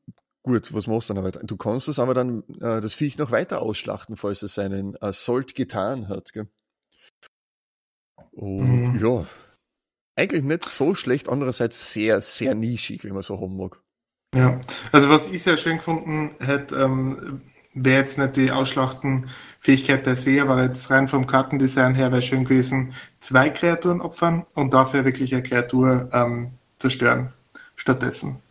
Gut, 0.48 0.74
was 0.74 0.88
machst 0.88 1.10
du 1.10 1.13
dann 1.13 1.26
weiter? 1.26 1.41
Du 1.43 1.58
kannst 1.58 1.89
das 1.89 2.00
aber 2.00 2.13
dann, 2.13 2.41
äh, 2.62 2.80
das 2.80 2.93
Viech 2.93 3.17
noch 3.17 3.32
weiter 3.32 3.62
ausschlachten, 3.62 4.15
falls 4.15 4.43
es 4.43 4.54
seinen 4.54 4.96
Assault 5.02 5.56
getan 5.56 6.08
hat. 6.08 6.32
Gell? 6.32 6.48
Und 8.32 8.93
mhm. 8.93 9.00
ja, 9.06 9.28
eigentlich 10.15 10.43
nicht 10.43 10.63
so 10.63 10.96
schlecht, 10.96 11.28
andererseits 11.28 11.91
sehr, 11.91 12.22
sehr 12.22 12.56
nischig, 12.56 13.04
wenn 13.04 13.12
man 13.12 13.24
so 13.24 13.41
haben 13.41 13.58
mag. 13.58 13.84
Ja, 14.38 14.60
also 14.91 15.10
was 15.10 15.28
ich 15.28 15.43
sehr 15.43 15.58
schön 15.58 15.78
gefunden 15.78 16.32
hätte, 16.39 16.76
ähm, 16.76 17.41
wäre 17.73 18.00
jetzt 18.00 18.17
nicht 18.17 18.36
die 18.38 18.52
Ausschlachtenfähigkeit 18.52 20.04
per 20.04 20.15
se, 20.15 20.41
aber 20.41 20.63
jetzt 20.63 20.89
rein 20.89 21.08
vom 21.08 21.28
Kartendesign 21.28 21.95
her 21.95 22.12
wäre 22.12 22.21
schön 22.21 22.43
gewesen, 22.45 22.93
zwei 23.19 23.50
Kreaturen 23.50 24.02
opfern 24.02 24.45
und 24.56 24.73
dafür 24.73 25.06
wirklich 25.06 25.34
eine 25.34 25.43
Kreatur 25.43 26.10
ähm, 26.12 26.52
zerstören 26.80 27.34
stattdessen 27.76 28.41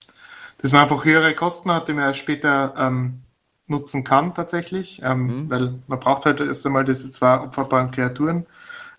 dass 0.59 0.73
man 0.73 0.83
einfach 0.83 1.05
höhere 1.05 1.35
Kosten 1.35 1.71
hat, 1.71 1.89
die 1.89 1.93
man 1.93 2.15
später 2.15 2.75
ähm, 2.77 3.23
nutzen 3.67 4.05
kann 4.05 4.35
tatsächlich, 4.35 5.01
ähm, 5.03 5.27
mhm. 5.27 5.51
weil 5.51 5.75
man 5.87 6.01
braucht 6.01 6.25
halt 6.25 6.41
erst 6.41 6.65
einmal 6.67 6.85
diese 6.85 7.11
zwei 7.11 7.41
opferbaren 7.41 7.91
Kreaturen. 7.91 8.47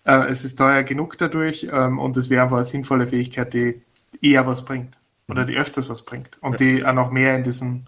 Äh, 0.04 0.28
es 0.28 0.44
ist 0.44 0.56
teuer 0.56 0.82
genug 0.82 1.18
dadurch 1.18 1.68
ähm, 1.70 1.98
und 1.98 2.16
es 2.16 2.30
wäre 2.30 2.42
aber 2.42 2.56
eine 2.56 2.64
sinnvolle 2.64 3.06
Fähigkeit, 3.06 3.54
die 3.54 3.82
eher 4.20 4.46
was 4.46 4.64
bringt 4.64 4.97
oder 5.28 5.44
die 5.44 5.56
öfters 5.56 5.88
was 5.88 6.04
bringt 6.04 6.42
und 6.42 6.52
ja. 6.52 6.56
die 6.58 6.84
auch 6.84 6.92
noch 6.92 7.10
mehr 7.10 7.36
in 7.36 7.44
diesem, 7.44 7.86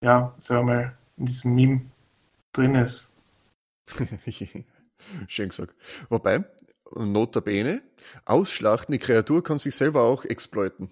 ja, 0.00 0.34
sagen 0.40 0.66
wir 0.66 0.74
mal, 0.74 0.98
in 1.16 1.26
diesem 1.26 1.54
Meme 1.54 1.80
drin 2.52 2.74
ist. 2.74 3.12
Schön 5.28 5.48
gesagt. 5.48 5.74
Wobei, 6.08 6.44
notabene, 6.94 7.82
ausschlachten, 8.24 8.92
die 8.92 8.98
Kreatur 8.98 9.42
kann 9.42 9.58
sich 9.58 9.74
selber 9.74 10.02
auch 10.02 10.24
exploiten. 10.24 10.90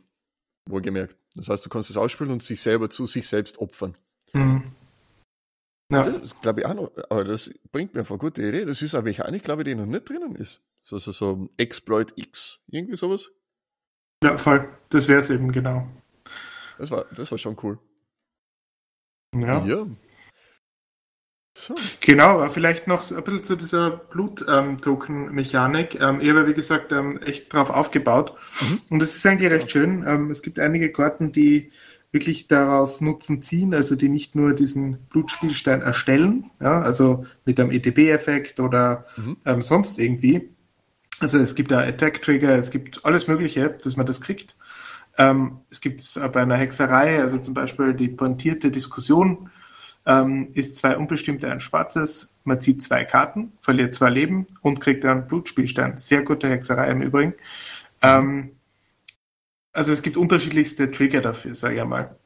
Wohlgemerkt. 0.68 1.16
Das 1.35 1.49
heißt, 1.49 1.64
du 1.64 1.68
kannst 1.68 1.90
es 1.90 1.96
ausspielen 1.96 2.33
und 2.33 2.42
sich 2.42 2.61
selber 2.61 2.90
zu 2.90 3.07
sich 3.07 3.29
selbst 3.29 3.59
opfern. 3.59 3.96
Mhm. 4.33 4.72
Ja. 5.92 6.03
Das 6.03 6.16
ist, 6.16 6.40
glaube 6.42 6.61
ich, 6.61 6.66
auch 6.66 6.75
noch, 6.75 6.90
aber 7.11 7.25
das 7.25 7.51
bringt 7.70 7.94
mir 7.94 8.01
auf 8.01 8.11
eine 8.11 8.18
gute 8.18 8.42
Idee. 8.42 8.64
Das 8.64 8.83
ist 8.83 8.94
eine 8.94 9.05
Mechanik, 9.05 9.44
glaube 9.44 9.62
ich, 9.62 9.68
die 9.68 9.75
noch 9.77 9.87
nicht 9.87 10.09
drinnen 10.09 10.35
ist. 10.35 10.62
So, 10.83 10.99
so, 10.99 11.12
so 11.12 11.49
Exploit 11.57 12.12
X, 12.16 12.64
irgendwie 12.66 12.96
sowas. 12.96 13.31
Ja, 14.26 14.38
voll. 14.38 14.68
Das 14.88 15.06
wäre 15.06 15.20
es 15.20 15.30
eben, 15.30 15.52
genau. 15.52 15.86
Das 16.78 16.90
war, 16.90 17.04
das 17.14 17.30
war 17.30 17.38
schon 17.38 17.56
cool. 17.62 17.78
Ja. 19.32 19.64
ja. 19.64 19.86
So. 21.56 21.74
Genau, 22.00 22.48
vielleicht 22.48 22.88
noch 22.88 23.08
ein 23.10 23.22
bisschen 23.22 23.44
zu 23.44 23.56
dieser 23.56 23.90
Blut-Token-Mechanik. 23.90 26.00
Ähm, 26.00 26.20
ich 26.20 26.28
habe, 26.28 26.48
wie 26.48 26.54
gesagt, 26.54 26.90
ähm, 26.90 27.20
echt 27.22 27.52
drauf 27.52 27.70
aufgebaut. 27.70 28.34
Mhm. 28.60 28.80
Und 28.90 29.02
es 29.02 29.16
ist 29.16 29.24
eigentlich 29.24 29.52
recht 29.52 29.70
schön. 29.70 30.04
Ähm, 30.06 30.30
es 30.30 30.42
gibt 30.42 30.58
einige 30.58 30.90
Karten, 30.90 31.32
die 31.32 31.70
wirklich 32.10 32.48
daraus 32.48 33.00
Nutzen 33.00 33.42
ziehen, 33.42 33.74
also 33.74 33.94
die 33.94 34.08
nicht 34.08 34.34
nur 34.34 34.54
diesen 34.54 35.06
Blutspielstein 35.08 35.82
erstellen, 35.82 36.50
ja, 36.60 36.80
also 36.80 37.24
mit 37.44 37.60
einem 37.60 37.70
ETB-Effekt 37.70 38.58
oder 38.58 39.06
mhm. 39.16 39.36
ähm, 39.44 39.62
sonst 39.62 40.00
irgendwie. 40.00 40.56
Also 41.20 41.38
es 41.38 41.55
gibt 41.55 41.70
da 41.70 41.81
Attack-Trigger, 41.81 42.55
es 42.55 42.70
gibt 42.70 43.05
alles 43.05 43.26
Mögliche, 43.26 43.70
dass 43.70 43.96
man 43.96 44.07
das 44.07 44.20
kriegt. 44.20 44.57
Ähm, 45.18 45.61
es 45.70 45.81
gibt 45.81 46.00
es 46.00 46.20
bei 46.33 46.42
einer 46.42 46.57
Hexerei, 46.57 47.20
also 47.20 47.38
zum 47.38 47.55
Beispiel 47.55 47.94
die 47.94 48.09
pointierte 48.09 48.70
Diskussion, 48.70 49.50
ähm, 50.05 50.50
ist 50.55 50.76
zwei 50.76 50.96
unbestimmte, 50.96 51.50
ein 51.50 51.61
schwarzes. 51.61 52.37
Man 52.44 52.61
zieht 52.61 52.83
zwei 52.83 53.05
Karten, 53.05 53.52
verliert 53.61 53.94
zwei 53.94 54.11
Leben 54.11 54.46
und 54.62 54.81
kriegt 54.81 55.05
einen 55.05 55.26
Blutspielstein. 55.26 55.98
Sehr 55.98 56.22
gute 56.22 56.48
Hexerei 56.48 56.90
im 56.90 57.02
Übrigen. 57.02 57.35
Ähm, 58.02 58.52
also 59.72 59.92
es 59.92 60.02
gibt 60.02 60.16
unterschiedlichste 60.16 60.90
Trigger 60.90 61.20
dafür, 61.20 61.55
sage 61.55 61.74
ich 61.74 61.81
einmal. 61.81 62.16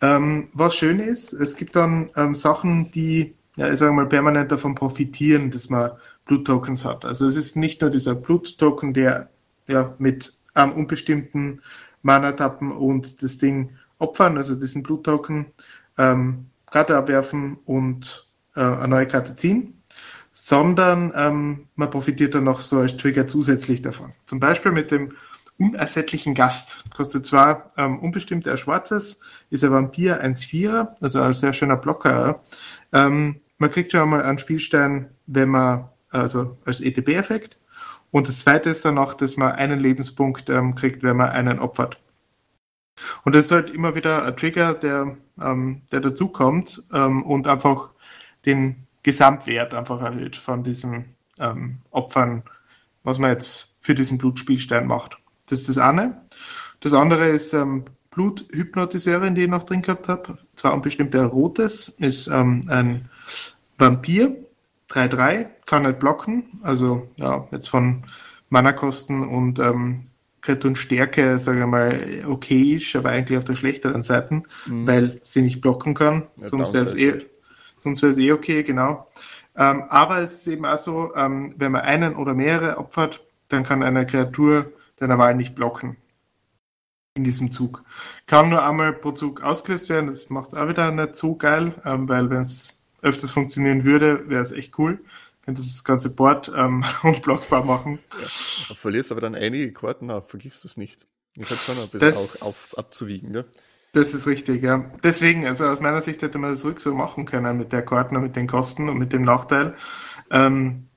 Ähm, 0.00 0.48
was 0.52 0.74
schön 0.74 1.00
ist, 1.00 1.32
es 1.32 1.56
gibt 1.56 1.76
dann 1.76 2.10
ähm, 2.16 2.34
Sachen, 2.34 2.90
die, 2.92 3.34
ja, 3.56 3.72
ich 3.72 3.78
sage 3.78 3.92
mal, 3.92 4.06
permanent 4.06 4.52
davon 4.52 4.74
profitieren, 4.74 5.50
dass 5.50 5.70
man 5.70 5.92
Bluttokens 6.24 6.84
hat. 6.84 7.04
Also 7.04 7.26
es 7.26 7.36
ist 7.36 7.56
nicht 7.56 7.80
nur 7.80 7.90
dieser 7.90 8.14
Bluttoken, 8.14 8.94
der 8.94 9.30
ja 9.66 9.94
mit 9.98 10.36
einem 10.54 10.72
unbestimmten 10.72 11.62
Mana 12.02 12.32
tappen 12.32 12.72
und 12.72 13.22
das 13.22 13.38
Ding 13.38 13.76
opfern, 13.98 14.36
also 14.36 14.54
diesen 14.54 14.82
Bluttoken, 14.82 15.46
ähm, 15.98 16.46
Karte 16.70 16.96
abwerfen 16.96 17.58
und 17.64 18.28
äh, 18.54 18.60
eine 18.60 18.88
neue 18.88 19.06
Karte 19.06 19.36
ziehen, 19.36 19.82
sondern 20.32 21.12
ähm, 21.14 21.68
man 21.74 21.90
profitiert 21.90 22.34
dann 22.34 22.44
noch 22.44 22.60
so 22.60 22.78
als 22.78 22.96
Trigger 22.96 23.26
zusätzlich 23.26 23.82
davon. 23.82 24.12
Zum 24.26 24.40
Beispiel 24.40 24.72
mit 24.72 24.90
dem 24.90 25.12
unersättlichen 25.58 26.34
Gast. 26.34 26.84
Kostet 26.96 27.26
zwar 27.26 27.70
ähm, 27.76 27.98
unbestimmt 27.98 28.48
ein 28.48 28.56
schwarzes, 28.56 29.20
ist 29.50 29.62
ein 29.62 29.72
Vampir 29.72 30.24
1-4, 30.24 31.02
also 31.02 31.20
ein 31.20 31.34
sehr 31.34 31.52
schöner 31.52 31.76
Blocker. 31.76 32.42
Ähm, 32.92 33.40
man 33.58 33.70
kriegt 33.70 33.92
schon 33.92 34.00
einmal 34.00 34.22
einen 34.22 34.38
Spielstein, 34.38 35.10
wenn 35.26 35.50
man, 35.50 35.88
also 36.10 36.58
als 36.64 36.80
ETB-Effekt. 36.80 37.58
Und 38.10 38.28
das 38.28 38.40
zweite 38.40 38.70
ist 38.70 38.84
dann 38.84 38.94
noch, 38.94 39.14
dass 39.14 39.36
man 39.36 39.52
einen 39.52 39.78
Lebenspunkt 39.78 40.50
ähm, 40.50 40.74
kriegt, 40.74 41.02
wenn 41.02 41.16
man 41.16 41.30
einen 41.30 41.58
opfert. 41.58 41.98
Und 43.24 43.34
das 43.34 43.46
ist 43.46 43.52
halt 43.52 43.70
immer 43.70 43.94
wieder 43.94 44.24
ein 44.24 44.36
Trigger, 44.36 44.74
der, 44.74 45.16
ähm, 45.40 45.82
der 45.92 46.00
dazukommt 46.00 46.82
ähm, 46.92 47.22
und 47.22 47.46
einfach 47.46 47.90
den 48.46 48.86
Gesamtwert 49.02 49.74
einfach 49.74 50.02
erhöht 50.02 50.36
von 50.36 50.64
diesen 50.64 51.16
ähm, 51.38 51.78
Opfern, 51.90 52.42
was 53.02 53.18
man 53.18 53.30
jetzt 53.30 53.76
für 53.80 53.94
diesen 53.94 54.18
Blutspielstein 54.18 54.86
macht. 54.86 55.16
Das 55.46 55.60
ist 55.60 55.68
das 55.70 55.78
eine. 55.78 56.20
Das 56.80 56.92
andere 56.92 57.28
ist 57.28 57.54
ähm, 57.54 57.84
Bluthypnotiseurin, 58.10 59.34
die 59.34 59.44
ich 59.44 59.48
noch 59.48 59.62
drin 59.62 59.82
gehabt 59.82 60.08
habe. 60.08 60.38
Zwar 60.54 60.74
ein 60.74 60.82
bestimmter 60.82 61.24
rotes, 61.26 61.88
ist 61.98 62.26
ähm, 62.26 62.64
ein 62.68 63.08
Vampir, 63.78 64.36
3-3, 64.90 65.46
kann 65.66 65.84
nicht 65.84 65.98
blocken. 65.98 66.60
Also 66.62 67.08
ja, 67.16 67.46
jetzt 67.50 67.68
von 67.68 68.04
Mana-Kosten 68.48 69.26
und 69.26 69.58
ähm, 69.58 70.06
Stärke, 70.74 71.38
sage 71.38 71.60
ich 71.60 71.66
mal, 71.66 72.24
okay 72.26 72.74
ist, 72.74 72.96
aber 72.96 73.10
eigentlich 73.10 73.38
auf 73.38 73.44
der 73.44 73.56
schlechteren 73.56 74.02
Seite, 74.02 74.42
mhm. 74.66 74.86
weil 74.86 75.20
sie 75.22 75.42
nicht 75.42 75.60
blocken 75.60 75.94
kann. 75.94 76.26
Ja, 76.40 76.48
sonst 76.48 76.72
wäre 76.72 76.84
es 76.84 76.94
eh, 76.96 77.26
sonst 77.78 78.02
wäre 78.02 78.12
es 78.12 78.18
eh 78.18 78.32
okay, 78.32 78.62
genau. 78.62 79.06
Ähm, 79.56 79.84
aber 79.88 80.18
es 80.18 80.32
ist 80.32 80.46
eben 80.46 80.64
auch 80.64 80.78
so, 80.78 81.14
ähm, 81.14 81.54
wenn 81.56 81.72
man 81.72 81.82
einen 81.82 82.16
oder 82.16 82.34
mehrere 82.34 82.78
opfert, 82.78 83.24
dann 83.48 83.64
kann 83.64 83.82
eine 83.82 84.06
Kreatur 84.06 84.72
deiner 84.96 85.18
Wahl 85.18 85.34
nicht 85.34 85.54
blocken. 85.54 85.96
In 87.16 87.24
diesem 87.24 87.50
Zug. 87.50 87.84
Kann 88.26 88.50
nur 88.50 88.64
einmal 88.64 88.92
pro 88.92 89.12
Zug 89.12 89.42
ausgelöst 89.42 89.88
werden, 89.88 90.06
das 90.06 90.30
macht 90.30 90.48
es 90.48 90.54
auch 90.54 90.68
wieder 90.68 90.90
nicht 90.92 91.16
so 91.16 91.36
geil, 91.36 91.74
ähm, 91.84 92.08
weil 92.08 92.30
wenn 92.30 92.42
es 92.42 92.79
öfters 93.02 93.30
funktionieren 93.30 93.84
würde, 93.84 94.28
wäre 94.28 94.42
es 94.42 94.52
echt 94.52 94.78
cool. 94.78 95.00
Könnte 95.44 95.62
das 95.62 95.84
ganze 95.84 96.14
Board 96.14 96.52
ähm, 96.54 96.84
unblockbar 97.02 97.64
machen. 97.64 97.98
Ja, 98.20 98.74
verlierst 98.74 99.10
aber 99.10 99.20
dann 99.20 99.34
einige 99.34 99.72
Karten 99.72 100.10
auf, 100.10 100.28
vergisst 100.28 100.64
das 100.64 100.76
nicht. 100.76 101.06
Ich 101.36 101.44
habe 101.44 101.54
schon 101.54 101.76
ein 101.76 101.88
bisschen 101.88 102.00
das, 102.00 102.42
auch 102.42 102.48
auf, 102.48 102.74
abzuwiegen, 102.76 103.34
ja. 103.34 103.44
Das 103.92 104.14
ist 104.14 104.26
richtig, 104.26 104.62
ja. 104.62 104.90
Deswegen, 105.02 105.46
also 105.46 105.66
aus 105.66 105.80
meiner 105.80 106.00
Sicht 106.00 106.22
hätte 106.22 106.38
man 106.38 106.50
das 106.50 106.64
ruhig 106.64 106.78
so 106.78 106.94
machen 106.94 107.24
können 107.24 107.56
mit 107.56 107.72
der 107.72 107.84
Karten 107.84 108.16
und 108.16 108.22
mit 108.22 108.36
den 108.36 108.46
Kosten 108.46 108.88
und 108.88 108.98
mit 108.98 109.12
dem 109.12 109.22
Nachteil. 109.22 109.74
Ähm, 110.30 110.88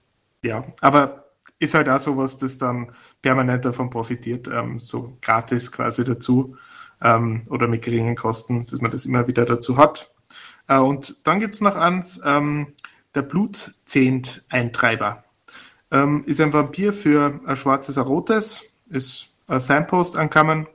ja, 0.43 0.65
aber 0.81 1.31
ist 1.59 1.73
halt 1.73 1.89
auch 1.89 1.99
sowas, 1.99 2.37
das 2.37 2.57
dann 2.57 2.91
permanent 3.21 3.65
davon 3.65 3.89
profitiert, 3.89 4.47
ähm, 4.47 4.79
so 4.79 5.17
gratis 5.21 5.71
quasi 5.71 6.03
dazu 6.03 6.57
ähm, 7.01 7.45
oder 7.49 7.67
mit 7.67 7.81
geringen 7.83 8.15
Kosten, 8.15 8.67
dass 8.67 8.81
man 8.81 8.91
das 8.91 9.05
immer 9.05 9.27
wieder 9.27 9.45
dazu 9.45 9.77
hat. 9.77 10.12
Äh, 10.67 10.77
und 10.77 11.25
dann 11.27 11.39
gibt 11.39 11.55
es 11.55 11.61
noch 11.61 11.75
eins, 11.75 12.21
ähm, 12.23 12.73
der 13.15 13.23
Blutzehnt-Eintreiber. 13.23 15.23
Ähm, 15.91 16.23
ist 16.25 16.41
ein 16.41 16.53
Vampir 16.53 16.93
für 16.93 17.39
ein 17.45 17.57
schwarzes, 17.57 17.97
ein 17.97 18.03
rotes, 18.03 18.71
ist 18.89 19.29
ein 19.47 19.59
Signpost 19.59 20.17
ankommen. 20.17 20.67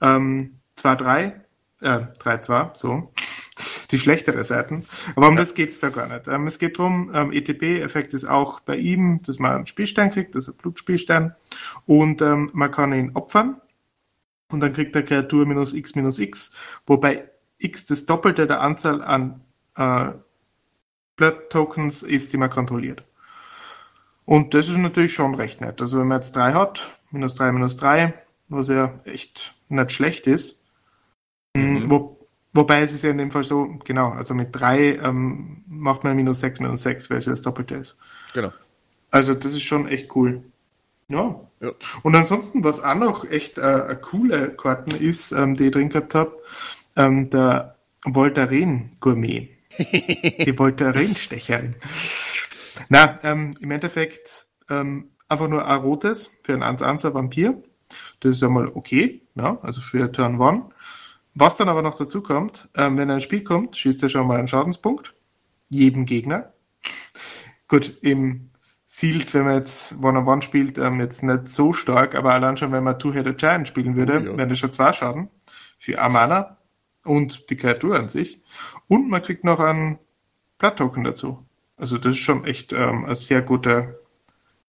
Ähm, 0.00 0.58
2-3, 0.76 1.32
äh, 1.80 2.00
3-2, 2.18 2.70
so 2.74 3.12
die 3.90 3.98
schlechtere 3.98 4.42
Seiten. 4.44 4.86
Aber 5.14 5.28
um 5.28 5.34
ja. 5.34 5.40
das 5.40 5.54
geht's 5.54 5.80
da 5.80 5.90
gar 5.90 6.08
nicht. 6.08 6.28
Ähm, 6.28 6.46
es 6.46 6.58
geht 6.58 6.78
darum, 6.78 7.10
ähm, 7.14 7.32
ETB-Effekt 7.32 8.14
ist 8.14 8.24
auch 8.24 8.60
bei 8.60 8.76
ihm, 8.76 9.22
dass 9.22 9.38
man 9.38 9.52
einen 9.52 9.66
Spielstein 9.66 10.10
kriegt, 10.10 10.34
also 10.34 10.52
Blutspielstein, 10.52 11.34
und 11.86 12.22
ähm, 12.22 12.50
man 12.52 12.70
kann 12.70 12.92
ihn 12.92 13.12
opfern 13.14 13.60
und 14.50 14.60
dann 14.60 14.72
kriegt 14.72 14.94
der 14.94 15.04
Kreatur 15.04 15.46
minus 15.46 15.74
x 15.74 15.94
minus 15.94 16.18
x, 16.18 16.52
wobei 16.86 17.28
x 17.58 17.86
das 17.86 18.06
Doppelte 18.06 18.46
der 18.46 18.60
Anzahl 18.60 19.02
an 19.02 19.40
äh, 19.76 20.12
Blood 21.16 21.50
Tokens 21.50 22.02
ist, 22.02 22.32
die 22.32 22.36
man 22.36 22.50
kontrolliert. 22.50 23.04
Und 24.24 24.54
das 24.54 24.68
ist 24.68 24.76
natürlich 24.76 25.14
schon 25.14 25.34
recht 25.34 25.60
nett. 25.60 25.80
Also 25.80 25.98
wenn 25.98 26.06
man 26.06 26.18
jetzt 26.18 26.36
drei 26.36 26.52
hat, 26.52 26.98
minus 27.10 27.34
drei 27.34 27.50
minus 27.50 27.76
drei, 27.76 28.14
was 28.48 28.68
ja 28.68 29.00
echt 29.04 29.54
nicht 29.68 29.92
schlecht 29.92 30.26
ist, 30.26 30.60
mhm. 31.54 31.90
wo, 31.90 32.18
Wobei 32.58 32.82
es 32.82 32.92
ist 32.92 33.02
ja 33.02 33.10
in 33.10 33.18
dem 33.18 33.30
Fall 33.30 33.44
so, 33.44 33.78
genau, 33.84 34.10
also 34.10 34.34
mit 34.34 34.48
3 34.52 34.96
ähm, 34.96 35.62
macht 35.68 36.02
man 36.02 36.16
minus 36.16 36.40
6 36.40 36.60
minus 36.60 36.82
6, 36.82 37.10
weil 37.10 37.18
es 37.18 37.26
ja 37.26 37.32
das 37.32 37.42
Doppelte 37.42 37.76
ist. 37.76 37.96
Genau. 38.34 38.52
Also 39.10 39.34
das 39.34 39.54
ist 39.54 39.62
schon 39.62 39.86
echt 39.86 40.14
cool. 40.16 40.42
Ja. 41.08 41.40
ja. 41.60 41.70
Und 42.02 42.16
ansonsten, 42.16 42.64
was 42.64 42.82
auch 42.82 42.94
noch 42.94 43.24
echt 43.24 43.58
äh, 43.58 43.60
eine 43.60 43.96
coole 43.96 44.50
Karten 44.50 44.90
ist, 44.90 45.32
ähm, 45.32 45.56
die 45.56 45.66
ich 45.66 45.72
drin 45.72 45.88
gehabt 45.88 46.14
habe, 46.14 46.36
ähm, 46.98 47.30
der 47.30 47.76
Voltaren 48.04 48.90
Gourmet. 49.00 49.48
die 49.78 50.58
Voltaren 50.58 51.16
Stecherin. 51.16 51.76
Na, 52.88 53.18
ähm, 53.22 53.54
im 53.60 53.70
Endeffekt 53.70 54.46
ähm, 54.68 55.10
einfach 55.28 55.48
nur 55.48 55.66
ein 55.66 55.80
rotes 55.80 56.30
für 56.42 56.54
ein 56.54 56.62
1-1er 56.62 57.14
Vampir. 57.14 57.62
Das 58.20 58.32
ist 58.32 58.42
ja 58.42 58.48
mal 58.48 58.70
okay, 58.74 59.22
ja, 59.34 59.58
also 59.62 59.80
für 59.80 60.10
Turn 60.12 60.40
1. 60.40 60.64
Was 61.34 61.56
dann 61.56 61.68
aber 61.68 61.82
noch 61.82 61.96
dazu 61.96 62.22
kommt, 62.22 62.68
ähm, 62.74 62.98
wenn 62.98 63.10
ein 63.10 63.20
Spiel 63.20 63.44
kommt, 63.44 63.76
schießt 63.76 64.02
er 64.02 64.08
schon 64.08 64.26
mal 64.26 64.38
einen 64.38 64.48
Schadenspunkt. 64.48 65.14
Jedem 65.70 66.04
Gegner. 66.04 66.52
Gut, 67.68 67.98
im 68.02 68.50
Sealed, 68.88 69.32
wenn 69.34 69.44
man 69.44 69.54
jetzt 69.54 69.94
One-on-One 70.02 70.42
spielt, 70.42 70.78
ähm, 70.78 70.98
jetzt 71.00 71.22
nicht 71.22 71.48
so 71.48 71.72
stark, 71.72 72.14
aber 72.14 72.32
allein 72.32 72.56
schon, 72.56 72.72
wenn 72.72 72.82
man 72.82 72.98
Two-Headed 72.98 73.38
Giant 73.38 73.68
spielen 73.68 73.94
würde, 73.94 74.20
oh, 74.20 74.30
ja. 74.30 74.36
wären 74.36 74.48
das 74.48 74.58
schon 74.58 74.72
zwei 74.72 74.92
Schaden 74.92 75.28
für 75.78 76.00
Amana 76.00 76.57
und 77.04 77.50
die 77.50 77.56
Kreatur 77.56 77.98
an 77.98 78.08
sich. 78.08 78.40
Und 78.88 79.08
man 79.08 79.22
kriegt 79.22 79.44
noch 79.44 79.60
einen 79.60 79.98
Blood-Token 80.58 81.04
dazu. 81.04 81.44
Also 81.76 81.98
das 81.98 82.12
ist 82.12 82.18
schon 82.18 82.44
echt 82.44 82.72
ähm, 82.72 83.04
ein 83.04 83.14
sehr 83.14 83.42
guter 83.42 83.94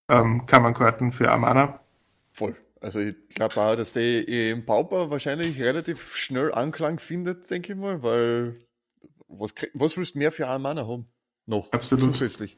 ähm, 0.08 0.46
Kammernkarten 0.46 1.12
für 1.12 1.32
Amana. 1.32 1.80
Voll. 2.34 2.56
Also 2.82 3.00
ich 3.00 3.16
glaube 3.30 3.58
auch, 3.58 3.76
dass 3.76 3.94
der 3.94 4.28
im 4.28 4.66
Pauper 4.66 5.12
wahrscheinlich 5.12 5.60
relativ 5.62 6.16
schnell 6.16 6.54
Anklang 6.54 7.00
findet, 7.00 7.50
denke 7.50 7.74
ich 7.74 7.80
mal, 7.80 8.04
weil 8.04 8.60
was, 9.28 9.54
was 9.74 9.98
willst 9.98 10.16
du 10.16 10.20
mehr 10.20 10.32
für 10.32 10.48
einen 10.48 10.64
Mana 10.64 10.88
haben? 10.88 11.08
Noch. 11.46 11.72
Absolut. 11.72 12.14
Zusätzlich. 12.14 12.58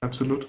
Absolut. 0.00 0.48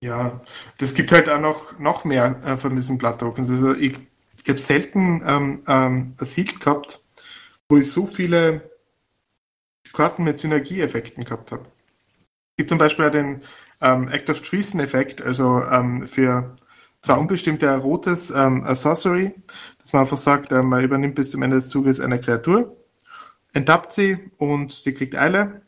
Ja, 0.00 0.42
das 0.78 0.94
gibt 0.94 1.12
halt 1.12 1.28
auch 1.28 1.40
noch, 1.40 1.78
noch 1.78 2.04
mehr 2.04 2.40
äh, 2.44 2.56
von 2.56 2.76
diesen 2.76 2.98
Blood-Tokens. 2.98 3.48
Also 3.50 3.74
ich, 3.74 3.98
ich 4.46 4.50
habe 4.50 4.60
selten 4.60 5.24
ähm, 5.26 5.62
ähm, 5.66 6.14
ein 6.16 6.24
Siegel 6.24 6.60
gehabt, 6.60 7.02
wo 7.68 7.78
ich 7.78 7.90
so 7.90 8.06
viele 8.06 8.70
Karten 9.92 10.22
mit 10.22 10.38
Synergieeffekten 10.38 11.24
gehabt 11.24 11.50
habe. 11.50 11.64
Es 11.64 12.58
gibt 12.58 12.70
zum 12.70 12.78
Beispiel 12.78 13.06
auch 13.06 13.10
den 13.10 13.40
ähm, 13.80 14.06
Act 14.06 14.30
of 14.30 14.42
Treason-Effekt, 14.42 15.20
also 15.20 15.64
ähm, 15.64 16.06
für 16.06 16.56
zwar 17.02 17.18
unbestimmte 17.18 17.76
rotes 17.76 18.30
ähm, 18.30 18.64
Sorcery, 18.72 19.34
dass 19.80 19.92
man 19.92 20.02
einfach 20.02 20.16
sagt, 20.16 20.52
äh, 20.52 20.62
man 20.62 20.84
übernimmt 20.84 21.16
bis 21.16 21.32
zum 21.32 21.42
Ende 21.42 21.56
des 21.56 21.68
Zuges 21.68 21.98
eine 21.98 22.20
Kreatur, 22.20 22.76
enttappt 23.52 23.94
sie 23.94 24.30
und 24.36 24.70
sie 24.70 24.94
kriegt 24.94 25.16
Eile 25.16 25.62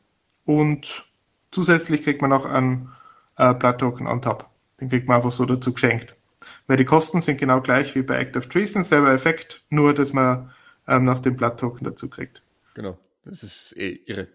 und 0.45 1.11
zusätzlich 1.51 2.05
kriegt 2.05 2.23
man 2.23 2.33
auch 2.33 2.45
einen 2.45 2.93
äh, 3.39 3.55
Blood 3.55 3.79
Token 3.79 4.07
on 4.07 4.23
top. 4.23 4.49
Den 4.81 4.89
kriegt 4.89 5.09
man 5.09 5.17
einfach 5.17 5.33
so 5.33 5.47
dazu 5.47 5.73
geschenkt. 5.73 6.15
Weil 6.69 6.77
die 6.77 6.85
Kosten 6.85 7.21
sind 7.21 7.39
genau 7.39 7.61
gleich 7.61 7.95
wie 7.97 8.03
bei 8.03 8.19
Act 8.19 8.37
of 8.37 8.47
Treason, 8.47 8.85
selber 8.85 9.13
Effekt, 9.13 9.65
nur 9.71 9.95
dass 9.95 10.13
man 10.13 10.53
ähm, 10.87 11.05
noch 11.05 11.19
den 11.19 11.37
Blood 11.37 11.59
Token 11.59 11.85
dazu 11.85 12.09
kriegt. 12.09 12.43
Genau, 12.75 12.97
das 13.25 13.43
ist 13.43 13.77
eh 13.77 14.01
irre. 14.07 14.29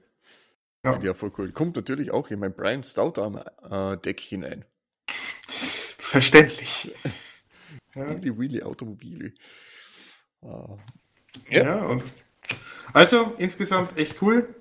Ja, 0.84 1.00
ja 1.02 1.14
voll 1.14 1.32
cool. 1.38 1.52
Kommt 1.52 1.78
natürlich 1.78 2.12
auch 2.12 2.30
in 2.30 2.40
mein 2.40 2.54
Brian 2.54 2.84
Stoutarm 2.84 3.40
äh, 3.70 3.98
Deck 3.98 4.20
hinein. 4.20 4.66
Verständlich. 5.48 6.94
Ja. 7.96 8.12
Die 8.16 8.36
Wheelie 8.40 8.66
Automobile. 8.66 9.34
Uh, 10.42 10.80
ja. 11.48 11.64
ja, 11.64 11.86
und 11.86 12.04
also 12.92 13.34
insgesamt 13.38 13.96
echt 13.98 14.20
cool. 14.24 14.56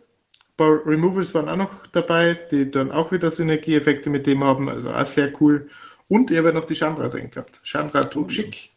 paar 0.59 0.85
Removals 0.85 1.33
waren 1.33 1.49
auch 1.49 1.57
noch 1.57 1.87
dabei, 1.87 2.35
die 2.51 2.71
dann 2.71 2.93
auch 2.93 3.11
wieder 3.11 3.31
Synergieeffekte 3.31 4.11
mit 4.11 4.27
dem 4.27 4.45
haben, 4.45 4.69
also 4.69 4.93
auch 4.93 5.07
sehr 5.07 5.33
cool. 5.41 5.71
Und 6.13 6.31
ich 6.31 6.37
habe 6.37 6.53
noch 6.53 6.67
die 6.67 6.75
Chandra 6.75 7.09
drin 7.09 7.31
gehabt. 7.31 7.59
Chandra 7.65 8.05
Tuchik. 8.05 8.69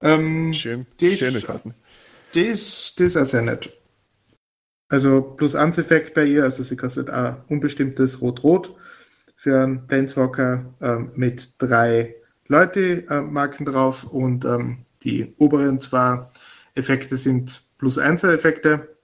Ähm, 0.00 0.50
Schön, 0.54 0.86
die 0.98 1.14
schöne 1.14 1.42
Karten. 1.42 1.74
Das, 2.32 2.94
das 2.96 3.08
ist 3.08 3.16
auch 3.18 3.26
sehr 3.26 3.42
nett. 3.42 3.70
Also 4.88 5.20
plus 5.20 5.54
1 5.54 5.76
Effekt 5.76 6.14
bei 6.14 6.24
ihr, 6.24 6.44
also 6.44 6.62
sie 6.62 6.78
kostet 6.78 7.10
auch 7.10 7.34
unbestimmtes 7.50 8.22
Rot-Rot 8.22 8.74
für 9.36 9.62
einen 9.62 9.86
Planeswalker 9.86 10.74
ähm, 10.80 11.10
mit 11.16 11.50
drei 11.58 12.14
Leute-Marken 12.46 13.66
äh, 13.66 13.70
drauf 13.70 14.04
und 14.04 14.46
ähm, 14.46 14.86
die 15.02 15.34
oberen 15.36 15.82
zwei 15.82 16.30
Effekte 16.74 17.18
sind 17.18 17.62
plus 17.76 17.98
1 17.98 18.24
Effekte. 18.24 18.96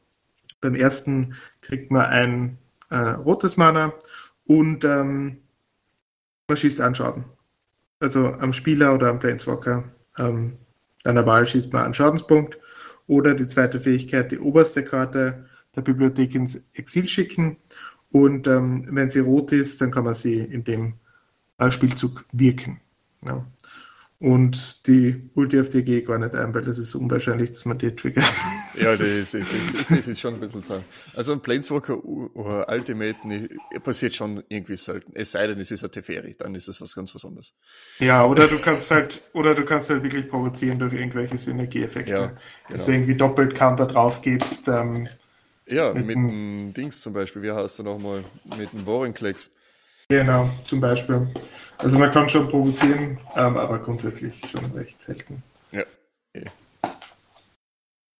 Beim 0.63 0.75
ersten 0.75 1.35
kriegt 1.61 1.91
man 1.91 2.07
ein 2.07 2.59
äh, 2.89 2.97
rotes 2.97 3.59
Mana 3.59 3.93
und 4.47 4.87
ähm, 4.87 5.43
man 6.49 6.57
schießt 6.57 6.81
einen 6.81 6.95
Schaden. 6.95 7.34
Also 8.05 8.35
am 8.35 8.53
Spieler 8.53 8.95
oder 8.95 9.09
am 9.09 9.19
Planeswalker 9.19 9.85
ähm, 10.19 10.59
deiner 11.05 11.25
Wahl 11.25 11.47
schießt 11.47 11.73
man 11.73 11.85
einen 11.85 11.95
Schadenspunkt. 11.95 12.59
Oder 13.07 13.35
die 13.35 13.47
zweite 13.47 13.81
Fähigkeit, 13.81 14.31
die 14.31 14.39
oberste 14.39 14.85
Karte 14.85 15.47
der 15.75 15.81
Bibliothek 15.81 16.35
ins 16.35 16.69
Exil 16.75 17.09
schicken. 17.09 17.57
Und 18.13 18.47
ähm, 18.47 18.87
wenn 18.91 19.09
sie 19.09 19.21
rot 19.21 19.53
ist, 19.53 19.81
dann 19.81 19.91
kann 19.91 20.05
man 20.05 20.13
sie 20.13 20.39
in 20.39 20.65
dem 20.65 20.97
äh, 21.57 21.71
Spielzug 21.71 22.27
wirken. 22.31 22.83
Ja. 23.25 23.47
Und 24.21 24.87
die 24.87 25.29
Ulti 25.35 25.61
auf 25.61 25.69
die 25.69 25.83
gehe 25.83 26.03
gar 26.03 26.19
nicht 26.19 26.35
ein, 26.35 26.55
weil 26.55 26.63
das 26.63 26.79
ist 26.79 26.95
unwahrscheinlich, 26.95 27.51
dass 27.51 27.65
man 27.65 27.79
die 27.79 27.95
triggert. 27.95 28.25
Ja, 28.75 28.97
das 28.97 29.01
ist, 29.01 29.35
das 29.35 29.53
ist, 29.53 29.91
das 29.91 30.09
ist 30.09 30.21
schon 30.21 30.35
ein 30.35 30.41
bisschen 30.41 30.63
dran. 30.63 30.83
Also 31.15 31.33
ein 31.33 31.41
Planeswalker 31.41 32.03
oder 32.05 32.67
Ultimate 32.69 33.17
passiert 33.83 34.15
schon 34.15 34.43
irgendwie 34.49 34.77
selten. 34.77 35.13
Es 35.15 35.33
sei 35.33 35.47
denn, 35.47 35.61
es 35.61 35.71
ist 35.71 35.85
ein 35.85 35.91
Teferi, 35.91 36.37
dann 36.39 36.55
ist 36.55 36.69
es 36.69 36.81
was 36.81 36.95
ganz 36.95 37.15
was 37.15 37.25
anderes. 37.25 37.53
Ja, 37.99 38.25
oder 38.25 38.47
du 38.47 38.59
kannst 38.59 38.91
halt, 38.91 39.21
oder 39.33 39.55
du 39.55 39.65
kannst 39.65 39.91
halt 39.91 40.03
wirklich 40.03 40.29
provozieren 40.29 40.79
durch 40.79 40.95
irgendwelche 40.95 41.37
Synergieeffekte. 41.37 42.11
Ja, 42.11 42.27
genau. 42.27 42.41
Dass 42.71 42.87
du 42.87 42.93
irgendwie 42.93 43.17
doppelt 43.17 43.55
Counter 43.55 43.87
drauf 43.87 44.23
gibst. 44.23 44.69
Ähm, 44.69 45.09
ja, 45.67 45.93
mit, 45.93 46.07
mit 46.07 46.17
dem 46.17 46.73
Dings 46.73 47.01
zum 47.01 47.13
Beispiel. 47.13 47.43
Wie 47.43 47.51
heißt 47.51 47.79
du 47.79 47.83
nochmal? 47.83 48.25
Mit 48.57 48.73
dem 48.73 48.85
Borenklecks. 48.85 49.51
Genau, 50.09 50.51
zum 50.65 50.81
Beispiel. 50.81 51.29
Also 51.79 51.99
man 51.99 52.11
kann 52.11 52.29
schon 52.29 52.49
provozieren, 52.49 53.19
ähm, 53.37 53.57
aber 53.57 53.79
grundsätzlich 53.79 54.41
schon 54.51 54.65
recht 54.73 55.03
selten. 55.03 55.43
Ja. 55.73 55.85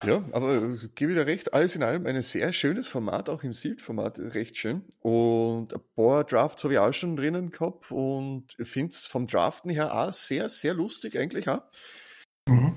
Ja, 0.05 0.23
aber 0.33 0.75
ich 0.75 0.93
gebe 0.93 1.15
dir 1.15 1.25
recht, 1.25 1.53
alles 1.53 1.75
in 1.75 1.81
allem 1.81 2.05
ein 2.05 2.21
sehr 2.21 2.53
schönes 2.53 2.87
Format, 2.87 3.27
auch 3.27 3.43
im 3.43 3.53
Sealed-Format 3.53 4.19
recht 4.19 4.55
schön. 4.55 4.83
Und 4.99 5.73
ein 5.73 5.81
paar 5.95 6.23
Drafts 6.25 6.63
habe 6.63 6.75
ich 6.75 6.79
auch 6.79 6.93
schon 6.93 7.15
drinnen 7.15 7.49
gehabt 7.49 7.89
und 7.91 8.55
finde 8.61 8.91
es 8.91 9.07
vom 9.07 9.25
Draften 9.25 9.71
her 9.71 9.95
auch 9.95 10.13
sehr, 10.13 10.49
sehr 10.49 10.75
lustig 10.75 11.17
eigentlich 11.17 11.49
auch. 11.49 11.63
Mhm. 12.47 12.75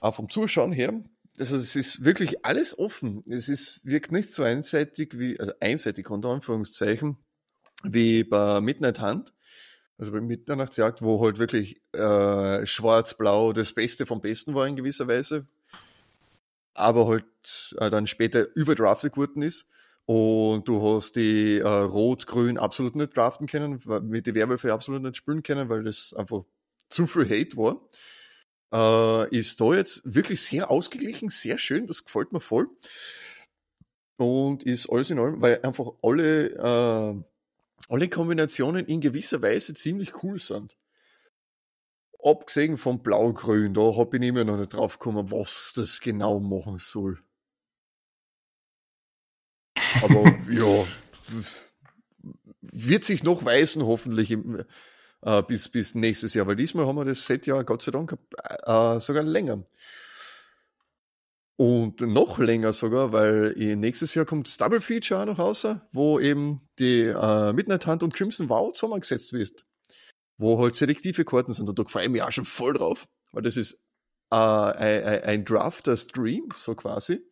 Auch 0.00 0.16
vom 0.16 0.28
Zuschauen 0.28 0.72
her. 0.72 0.92
Also 1.38 1.56
es 1.56 1.76
ist 1.76 2.04
wirklich 2.04 2.44
alles 2.44 2.76
offen. 2.76 3.22
Es 3.28 3.48
ist, 3.48 3.84
wirkt 3.84 4.10
nicht 4.10 4.32
so 4.32 4.42
einseitig 4.42 5.18
wie, 5.18 5.38
also 5.38 5.52
einseitig 5.60 6.10
unter 6.10 6.30
Anführungszeichen, 6.30 7.18
wie 7.84 8.24
bei 8.24 8.60
Midnight 8.60 9.00
Hunt. 9.00 9.32
Also 9.96 10.10
bei 10.10 10.20
Mitternachtsjagd, 10.20 11.02
wo 11.02 11.24
halt 11.24 11.38
wirklich 11.38 11.80
äh, 11.92 12.66
schwarz-blau 12.66 13.52
das 13.52 13.72
Beste 13.72 14.06
vom 14.06 14.20
Besten 14.20 14.54
war 14.54 14.66
in 14.66 14.74
gewisser 14.74 15.06
Weise, 15.06 15.46
aber 16.74 17.06
halt 17.06 17.74
äh, 17.78 17.90
dann 17.90 18.08
später 18.08 18.48
überdraftet 18.56 19.12
geworden 19.12 19.42
ist. 19.42 19.68
Und 20.06 20.68
du 20.68 20.82
hast 20.82 21.16
die 21.16 21.58
äh, 21.58 21.66
Rot-Grün 21.66 22.58
absolut 22.58 22.96
nicht 22.96 23.16
draften 23.16 23.46
können, 23.46 23.80
mit 24.02 24.26
die 24.26 24.34
Werwölfe 24.34 24.72
absolut 24.72 25.02
nicht 25.02 25.16
spielen 25.16 25.42
können, 25.42 25.68
weil 25.68 25.84
das 25.84 26.12
einfach 26.12 26.42
zu 26.90 27.06
viel 27.06 27.24
Hate 27.24 27.56
war. 27.56 27.80
Äh, 28.72 29.36
ist 29.38 29.60
da 29.60 29.72
jetzt 29.72 30.02
wirklich 30.04 30.42
sehr 30.42 30.70
ausgeglichen, 30.70 31.28
sehr 31.28 31.56
schön, 31.56 31.86
das 31.86 32.04
gefällt 32.04 32.32
mir 32.32 32.40
voll. 32.40 32.68
Und 34.16 34.62
ist 34.64 34.90
alles 34.90 35.10
in 35.10 35.18
allem, 35.18 35.40
weil 35.40 35.60
einfach 35.62 35.92
alle 36.02 36.50
äh, 36.50 37.24
alle 37.88 38.08
Kombinationen 38.08 38.86
in 38.86 39.00
gewisser 39.00 39.42
Weise 39.42 39.74
ziemlich 39.74 40.22
cool 40.22 40.38
sind. 40.38 40.76
Abgesehen 42.22 42.78
vom 42.78 43.02
Blau-Grün, 43.02 43.74
da 43.74 43.96
hab 43.96 44.14
ich 44.14 44.22
immer 44.22 44.44
noch 44.44 44.56
nicht 44.56 44.72
drauf 44.72 44.98
gekommen, 44.98 45.30
was 45.30 45.72
das 45.76 46.00
genau 46.00 46.40
machen 46.40 46.78
soll. 46.78 47.22
Aber 50.02 50.34
ja, 50.50 50.86
wird 52.60 53.04
sich 53.04 53.22
noch 53.22 53.44
weisen, 53.44 53.84
hoffentlich 53.84 54.30
im, 54.30 54.64
äh, 55.22 55.42
bis, 55.42 55.68
bis 55.68 55.94
nächstes 55.94 56.34
Jahr, 56.34 56.46
weil 56.46 56.56
diesmal 56.56 56.86
haben 56.86 56.96
wir 56.96 57.04
das 57.04 57.26
Set 57.26 57.46
ja 57.46 57.62
Gott 57.62 57.82
sei 57.82 57.92
Dank 57.92 58.16
äh, 58.64 59.00
sogar 59.00 59.22
länger. 59.22 59.64
Und 61.56 62.00
noch 62.00 62.38
länger 62.38 62.72
sogar, 62.72 63.12
weil 63.12 63.52
nächstes 63.76 64.14
Jahr 64.14 64.24
kommt 64.24 64.48
das 64.48 64.56
Double 64.56 64.80
Feature 64.80 65.20
auch 65.20 65.26
noch 65.26 65.38
raus, 65.38 65.66
wo 65.92 66.18
eben 66.18 66.60
die 66.80 67.02
äh, 67.02 67.52
Midnight 67.52 67.86
Hunt 67.86 68.02
und 68.02 68.12
Crimson 68.12 68.48
Wow 68.48 68.72
zusammengesetzt 68.72 69.32
wird. 69.32 69.64
Wo 70.36 70.58
halt 70.58 70.74
selektive 70.74 71.24
Karten 71.24 71.52
sind. 71.52 71.68
Und 71.68 71.78
da 71.78 71.84
freue 71.84 72.04
ich 72.04 72.10
mich 72.10 72.22
auch 72.22 72.32
schon 72.32 72.44
voll 72.44 72.74
drauf, 72.74 73.06
weil 73.30 73.42
das 73.42 73.56
ist 73.56 73.80
äh, 74.32 74.36
ein, 74.36 75.22
ein 75.22 75.44
Drafter-Stream, 75.44 76.48
so 76.56 76.74
quasi, 76.74 77.24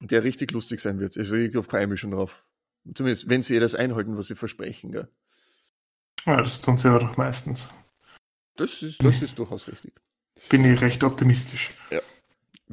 der 0.00 0.22
richtig 0.22 0.50
lustig 0.50 0.80
sein 0.80 1.00
wird. 1.00 1.16
Also 1.16 1.34
ich 1.36 1.56
freue 1.64 1.86
mich 1.86 2.00
schon 2.00 2.10
drauf. 2.10 2.44
Zumindest, 2.94 3.30
wenn 3.30 3.42
sie 3.42 3.60
das 3.60 3.74
einhalten, 3.74 4.18
was 4.18 4.26
sie 4.26 4.34
versprechen. 4.34 4.92
Gell? 4.92 5.08
Ja, 6.26 6.42
das 6.42 6.60
tun 6.60 6.76
sie 6.76 6.88
aber 6.88 6.98
doch 6.98 7.16
meistens. 7.16 7.70
Das 8.56 8.82
ist, 8.82 9.02
das 9.02 9.22
ist 9.22 9.38
durchaus 9.38 9.68
richtig. 9.68 9.94
Bin 10.50 10.64
ich 10.70 10.80
recht 10.82 11.02
optimistisch. 11.02 11.70
Ja. 11.90 12.00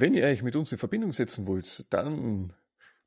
Wenn 0.02 0.14
ihr 0.14 0.24
euch 0.24 0.44
mit 0.44 0.56
uns 0.56 0.72
in 0.72 0.78
Verbindung 0.78 1.12
setzen 1.12 1.46
wollt, 1.46 1.86
dann 1.90 2.54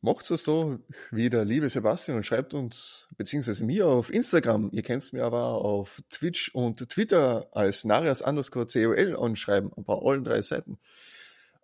macht 0.02 0.31
es 0.31 0.44
so 0.44 0.78
wie 1.11 1.31
der 1.31 1.46
liebe 1.46 1.70
Sebastian 1.70 2.18
und 2.18 2.26
schreibt 2.26 2.52
uns, 2.52 3.09
beziehungsweise 3.16 3.64
mir 3.64 3.87
auf 3.87 4.12
Instagram. 4.12 4.68
Ihr 4.72 4.83
kennt 4.83 5.11
mir 5.14 5.24
aber 5.24 5.42
auf 5.64 6.02
Twitch 6.11 6.50
und 6.55 6.87
Twitter 6.90 7.48
als 7.52 7.85
Narias 7.85 8.20
underscore 8.20 8.66
COL 8.66 9.16
anschreiben, 9.16 9.70
bei 9.74 9.94
allen 9.94 10.22
drei 10.22 10.42
Seiten. 10.42 10.78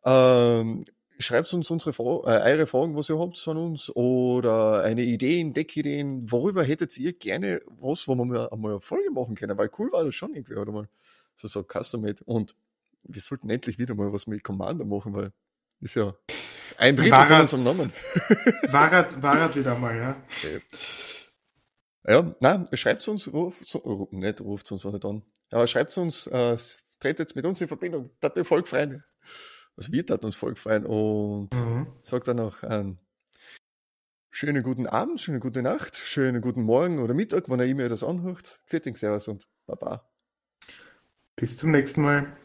Ähm, 0.02 0.86
schreibt 1.18 1.52
uns 1.52 1.70
unsere 1.70 1.90
äh, 1.90 2.52
eure 2.52 2.66
Fragen, 2.66 2.96
was 2.96 3.10
ihr 3.10 3.18
habt 3.18 3.38
von 3.38 3.58
uns 3.58 3.94
oder 3.94 4.82
eine 4.82 5.02
Ideen, 5.02 5.52
Deckideen. 5.52 6.32
Worüber 6.32 6.62
hättet 6.62 6.96
ihr 6.96 7.12
gerne 7.12 7.60
was, 7.66 8.08
wo 8.08 8.14
wir 8.14 8.24
mal 8.24 8.48
eine 8.50 8.80
Folge 8.80 9.10
machen 9.10 9.34
können? 9.34 9.58
Weil 9.58 9.68
cool 9.78 9.92
war 9.92 10.04
das 10.04 10.14
schon 10.14 10.32
irgendwie, 10.32 10.54
oder 10.54 10.72
mal 10.72 10.88
so, 11.36 11.48
so 11.48 11.62
custom-made. 11.62 12.24
Und 12.24 12.54
wir 13.02 13.20
sollten 13.20 13.50
endlich 13.50 13.78
wieder 13.78 13.94
mal 13.94 14.12
was 14.12 14.26
mit 14.26 14.42
Commander 14.42 14.84
machen, 14.84 15.14
weil 15.14 15.32
ist 15.80 15.94
ja 15.94 16.14
ein 16.76 16.96
Drittel 16.96 17.12
Wahrheit, 17.12 17.48
von 17.48 17.60
unserem 17.60 17.64
Namen. 17.64 17.92
Wahrheit, 18.72 19.22
Wahrheit 19.22 19.56
wieder 19.56 19.78
mal, 19.78 19.96
ja. 19.96 20.22
Okay. 20.38 20.60
Ja, 22.06 22.34
nein, 22.40 22.66
schreibt 22.72 23.06
uns, 23.08 23.32
ruft, 23.32 23.74
ruft 23.74 24.12
nicht, 24.12 24.40
ruft 24.40 24.72
uns 24.72 24.86
auch 24.86 24.92
nicht 24.92 25.04
an. 25.04 25.22
Ja, 25.52 25.66
schreibt 25.66 25.96
uns, 25.98 26.26
äh, 26.26 26.56
tretet 27.00 27.36
mit 27.36 27.44
uns 27.44 27.60
in 27.60 27.68
Verbindung, 27.68 28.10
das 28.20 28.34
mir 28.34 28.44
voll 28.44 28.64
freuen. 28.64 29.04
Also 29.76 29.92
wir 29.92 30.04
taten 30.04 30.26
uns 30.26 30.36
voll 30.36 30.56
freuen 30.56 30.86
und 30.86 31.54
mhm. 31.54 31.86
sagt 32.02 32.28
dann 32.28 32.40
auch 32.40 32.62
einen 32.62 32.98
schönen 34.30 34.62
guten 34.62 34.86
Abend, 34.86 35.20
schöne 35.20 35.38
gute 35.38 35.62
Nacht, 35.62 35.96
schönen 35.96 36.40
guten 36.40 36.62
Morgen 36.62 36.98
oder 36.98 37.14
Mittag, 37.14 37.48
wann 37.48 37.60
er 37.60 37.66
immer 37.66 37.88
das 37.88 38.02
anhört. 38.02 38.60
Vierting, 38.66 38.96
Servus 38.96 39.28
und 39.28 39.48
Baba. 39.66 40.08
Bis 41.36 41.56
zum 41.56 41.70
nächsten 41.70 42.02
Mal. 42.02 42.36